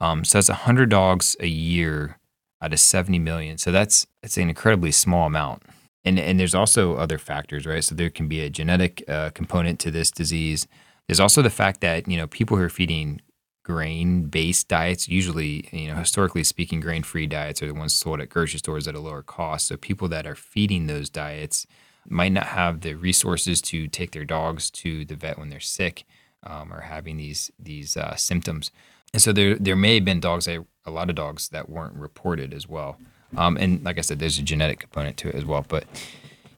Um, 0.00 0.24
so 0.24 0.38
that's 0.38 0.48
100 0.48 0.90
dogs 0.90 1.36
a 1.40 1.46
year 1.46 2.18
out 2.60 2.72
of 2.72 2.80
70 2.80 3.18
million. 3.18 3.58
So 3.58 3.72
that's 3.72 4.06
it's 4.22 4.36
an 4.36 4.48
incredibly 4.48 4.92
small 4.92 5.26
amount. 5.26 5.62
And 6.04 6.18
and 6.18 6.38
there's 6.40 6.54
also 6.54 6.96
other 6.96 7.18
factors, 7.18 7.66
right? 7.66 7.84
So 7.84 7.94
there 7.94 8.10
can 8.10 8.28
be 8.28 8.40
a 8.40 8.50
genetic 8.50 9.04
uh, 9.08 9.30
component 9.30 9.78
to 9.80 9.90
this 9.90 10.10
disease. 10.10 10.66
There's 11.06 11.20
also 11.20 11.42
the 11.42 11.50
fact 11.50 11.80
that 11.82 12.08
you 12.08 12.16
know 12.16 12.26
people 12.26 12.56
who 12.56 12.64
are 12.64 12.68
feeding 12.68 13.20
grain-based 13.64 14.66
diets, 14.66 15.08
usually 15.08 15.68
you 15.70 15.88
know 15.88 15.96
historically 15.96 16.42
speaking, 16.42 16.80
grain-free 16.80 17.28
diets 17.28 17.62
are 17.62 17.66
the 17.66 17.74
ones 17.74 17.94
sold 17.94 18.20
at 18.20 18.28
grocery 18.28 18.58
stores 18.58 18.88
at 18.88 18.96
a 18.96 19.00
lower 19.00 19.22
cost. 19.22 19.68
So 19.68 19.76
people 19.76 20.08
that 20.08 20.26
are 20.26 20.34
feeding 20.34 20.86
those 20.86 21.08
diets 21.08 21.66
might 22.08 22.32
not 22.32 22.46
have 22.48 22.80
the 22.80 22.94
resources 22.94 23.60
to 23.62 23.88
take 23.88 24.12
their 24.12 24.24
dogs 24.24 24.70
to 24.70 25.04
the 25.04 25.16
vet 25.16 25.38
when 25.38 25.48
they're 25.48 25.60
sick 25.60 26.04
um, 26.44 26.72
or 26.72 26.80
having 26.82 27.16
these 27.16 27.50
these 27.58 27.96
uh, 27.96 28.16
symptoms. 28.16 28.70
And 29.12 29.22
so 29.22 29.32
there 29.32 29.56
there 29.56 29.76
may 29.76 29.96
have 29.96 30.04
been 30.04 30.20
dogs, 30.20 30.48
a 30.48 30.64
lot 30.86 31.10
of 31.10 31.16
dogs 31.16 31.48
that 31.50 31.68
weren't 31.68 31.94
reported 31.94 32.52
as 32.52 32.68
well. 32.68 32.98
Um, 33.36 33.56
and 33.56 33.82
like 33.84 33.98
I 33.98 34.02
said, 34.02 34.18
there's 34.18 34.38
a 34.38 34.42
genetic 34.42 34.80
component 34.80 35.16
to 35.18 35.28
it 35.28 35.34
as 35.34 35.44
well. 35.44 35.64
But 35.66 35.84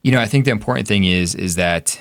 you 0.03 0.13
know, 0.13 0.21
I 0.21 0.27
think 0.27 0.45
the 0.45 0.51
important 0.51 0.89
thing 0.89 1.05
is 1.05 1.35
is 1.35 1.57
that 1.57 2.01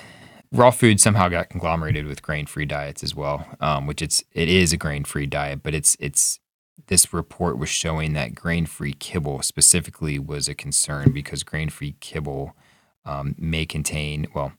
raw 0.52 0.72
food 0.72 1.00
somehow 1.00 1.28
got 1.30 1.50
conglomerated 1.50 2.06
with 2.06 2.22
grain 2.22 2.46
free 2.46 2.66
diets 2.66 3.04
as 3.04 3.16
well, 3.16 3.46
um, 3.60 3.88
which 3.88 4.02
it's 4.02 4.24
it 4.34 4.48
is 4.48 4.74
a 4.74 4.78
grain 4.78 5.04
free 5.04 5.26
diet, 5.26 5.62
but 5.64 5.74
it's 5.74 5.98
it's 6.00 6.40
this 6.88 7.14
report 7.14 7.58
was 7.58 7.70
showing 7.70 8.14
that 8.14 8.36
grain 8.36 8.66
free 8.66 8.94
kibble 8.94 9.42
specifically 9.42 10.20
was 10.20 10.48
a 10.48 10.56
concern 10.56 11.12
because 11.12 11.44
grain 11.44 11.70
free 11.70 11.96
kibble 12.00 12.56
um, 13.06 13.36
may 13.38 13.66
contain, 13.66 14.28
well, 14.34 14.54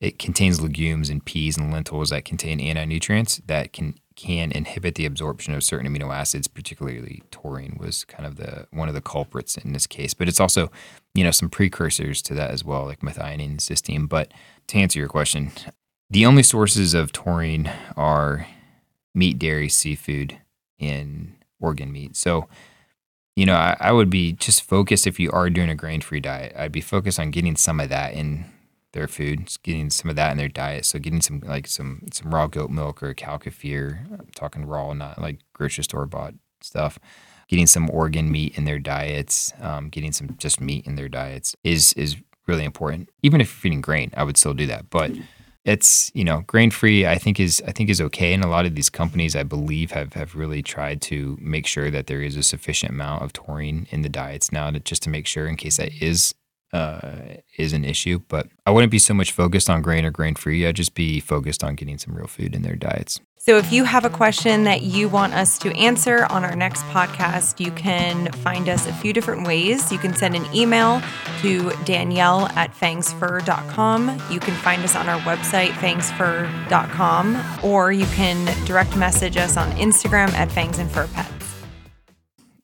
it 0.00 0.18
contains 0.18 0.60
legumes 0.60 1.08
and 1.10 1.24
peas 1.24 1.56
and 1.56 1.72
lentils 1.72 2.10
that 2.10 2.24
contain 2.24 2.60
anti-nutrients 2.60 3.40
that 3.46 3.72
can 3.72 3.94
can 4.14 4.52
inhibit 4.52 4.94
the 4.96 5.06
absorption 5.06 5.54
of 5.54 5.62
certain 5.62 5.90
amino 5.90 6.14
acids, 6.14 6.46
particularly 6.46 7.22
taurine 7.30 7.78
was 7.80 8.04
kind 8.04 8.26
of 8.26 8.36
the 8.36 8.66
one 8.70 8.88
of 8.88 8.94
the 8.94 9.00
culprits 9.00 9.56
in 9.56 9.72
this 9.72 9.86
case. 9.86 10.12
But 10.12 10.28
it's 10.28 10.40
also, 10.40 10.70
you 11.14 11.24
know, 11.24 11.30
some 11.30 11.48
precursors 11.48 12.20
to 12.22 12.34
that 12.34 12.50
as 12.50 12.64
well, 12.64 12.84
like 12.84 13.00
methionine 13.00 13.44
and 13.44 13.58
cysteine. 13.58 14.08
But 14.08 14.32
to 14.66 14.78
answer 14.78 14.98
your 14.98 15.08
question, 15.08 15.52
the 16.10 16.26
only 16.26 16.42
sources 16.42 16.94
of 16.94 17.10
taurine 17.12 17.70
are 17.96 18.46
meat, 19.14 19.38
dairy, 19.38 19.68
seafood, 19.68 20.38
and 20.78 21.34
organ 21.58 21.90
meat. 21.90 22.16
So 22.16 22.48
you 23.36 23.46
know, 23.46 23.54
I, 23.54 23.76
I 23.80 23.92
would 23.92 24.10
be 24.10 24.32
just 24.32 24.62
focused 24.62 25.06
if 25.06 25.18
you 25.18 25.30
are 25.30 25.48
doing 25.48 25.70
a 25.70 25.74
grain 25.74 26.00
free 26.00 26.20
diet. 26.20 26.54
I'd 26.56 26.72
be 26.72 26.80
focused 26.80 27.18
on 27.18 27.30
getting 27.30 27.56
some 27.56 27.80
of 27.80 27.88
that 27.88 28.14
in 28.14 28.44
their 28.92 29.08
food, 29.08 29.50
getting 29.62 29.88
some 29.90 30.10
of 30.10 30.16
that 30.16 30.32
in 30.32 30.36
their 30.36 30.48
diet. 30.48 30.84
So 30.84 30.98
getting 30.98 31.22
some 31.22 31.40
like 31.40 31.66
some 31.66 32.02
some 32.12 32.34
raw 32.34 32.46
goat 32.46 32.70
milk 32.70 33.02
or 33.02 33.14
cow 33.14 33.38
kefir. 33.38 34.10
I'm 34.12 34.28
talking 34.34 34.66
raw, 34.66 34.92
not 34.92 35.20
like 35.20 35.40
grocery 35.54 35.84
store 35.84 36.06
bought 36.06 36.34
stuff. 36.60 36.98
Getting 37.48 37.66
some 37.66 37.90
organ 37.90 38.30
meat 38.30 38.56
in 38.56 38.64
their 38.64 38.78
diets, 38.78 39.52
um, 39.60 39.88
getting 39.88 40.12
some 40.12 40.36
just 40.38 40.60
meat 40.60 40.86
in 40.86 40.94
their 40.94 41.08
diets 41.08 41.56
is 41.64 41.92
is 41.94 42.16
really 42.46 42.64
important. 42.64 43.08
Even 43.22 43.40
if 43.40 43.48
you're 43.48 43.60
feeding 43.60 43.80
grain, 43.80 44.10
I 44.16 44.24
would 44.24 44.36
still 44.36 44.54
do 44.54 44.66
that. 44.66 44.90
But 44.90 45.12
it's 45.64 46.10
you 46.14 46.24
know 46.24 46.42
grain 46.46 46.70
free 46.70 47.06
i 47.06 47.16
think 47.16 47.38
is 47.38 47.62
i 47.66 47.72
think 47.72 47.88
is 47.88 48.00
okay. 48.00 48.32
And 48.32 48.44
a 48.44 48.48
lot 48.48 48.66
of 48.66 48.74
these 48.74 48.90
companies 48.90 49.36
i 49.36 49.42
believe 49.42 49.92
have 49.92 50.12
have 50.14 50.34
really 50.34 50.62
tried 50.62 51.00
to 51.02 51.38
make 51.40 51.66
sure 51.66 51.90
that 51.90 52.06
there 52.08 52.22
is 52.22 52.36
a 52.36 52.42
sufficient 52.42 52.92
amount 52.92 53.22
of 53.22 53.32
taurine 53.32 53.86
in 53.90 54.02
the 54.02 54.08
diets 54.08 54.50
now 54.50 54.70
to 54.70 54.80
just 54.80 55.02
to 55.04 55.10
make 55.10 55.26
sure 55.26 55.46
in 55.46 55.56
case 55.56 55.76
that 55.76 55.92
is 56.02 56.34
uh, 56.72 57.18
is 57.58 57.72
an 57.72 57.84
issue 57.84 58.18
but 58.28 58.46
i 58.66 58.70
wouldn't 58.70 58.90
be 58.90 58.98
so 58.98 59.12
much 59.14 59.32
focused 59.32 59.68
on 59.68 59.82
grain 59.82 60.04
or 60.04 60.10
grain 60.10 60.34
free 60.34 60.66
i'd 60.66 60.76
just 60.76 60.94
be 60.94 61.20
focused 61.20 61.62
on 61.62 61.74
getting 61.74 61.98
some 61.98 62.14
real 62.14 62.26
food 62.26 62.54
in 62.54 62.62
their 62.62 62.76
diets 62.76 63.20
So, 63.44 63.58
if 63.58 63.72
you 63.72 63.82
have 63.82 64.04
a 64.04 64.10
question 64.10 64.62
that 64.64 64.82
you 64.82 65.08
want 65.08 65.34
us 65.34 65.58
to 65.58 65.68
answer 65.76 66.26
on 66.30 66.44
our 66.44 66.54
next 66.54 66.84
podcast, 66.94 67.58
you 67.58 67.72
can 67.72 68.30
find 68.46 68.68
us 68.68 68.86
a 68.86 68.92
few 68.92 69.12
different 69.12 69.48
ways. 69.48 69.90
You 69.90 69.98
can 69.98 70.14
send 70.14 70.36
an 70.36 70.46
email 70.54 71.02
to 71.40 71.72
Danielle 71.84 72.46
at 72.54 72.70
fangsfur.com. 72.72 74.00
You 74.30 74.38
can 74.38 74.54
find 74.62 74.84
us 74.84 74.94
on 74.94 75.08
our 75.08 75.18
website, 75.22 75.72
fangsfur.com, 75.82 77.24
or 77.64 77.90
you 77.90 78.06
can 78.14 78.38
direct 78.64 78.96
message 78.96 79.36
us 79.36 79.56
on 79.56 79.68
Instagram 79.72 80.32
at 80.34 80.48
fangs 80.52 80.78
and 80.78 80.88
fur 80.88 81.08
pets. 81.08 81.41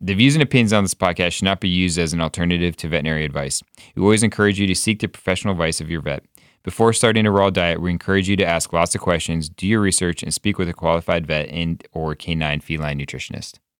The 0.00 0.14
views 0.14 0.36
and 0.36 0.42
opinions 0.44 0.72
on 0.72 0.84
this 0.84 0.94
podcast 0.94 1.32
should 1.32 1.44
not 1.44 1.60
be 1.60 1.68
used 1.68 1.98
as 1.98 2.12
an 2.12 2.20
alternative 2.20 2.76
to 2.76 2.88
veterinary 2.88 3.24
advice. 3.24 3.64
We 3.96 4.02
always 4.02 4.22
encourage 4.22 4.60
you 4.60 4.66
to 4.68 4.74
seek 4.74 5.00
the 5.00 5.08
professional 5.08 5.52
advice 5.52 5.80
of 5.80 5.90
your 5.90 6.00
vet. 6.00 6.24
Before 6.62 6.92
starting 6.92 7.26
a 7.26 7.32
raw 7.32 7.50
diet, 7.50 7.80
we 7.80 7.90
encourage 7.90 8.28
you 8.28 8.36
to 8.36 8.46
ask 8.46 8.72
lots 8.72 8.94
of 8.94 9.00
questions, 9.00 9.48
do 9.48 9.66
your 9.66 9.80
research, 9.80 10.22
and 10.22 10.32
speak 10.32 10.56
with 10.56 10.68
a 10.68 10.72
qualified 10.72 11.26
vet 11.26 11.48
and 11.48 11.84
or 11.92 12.14
canine 12.14 12.60
feline 12.60 13.00
nutritionist. 13.00 13.58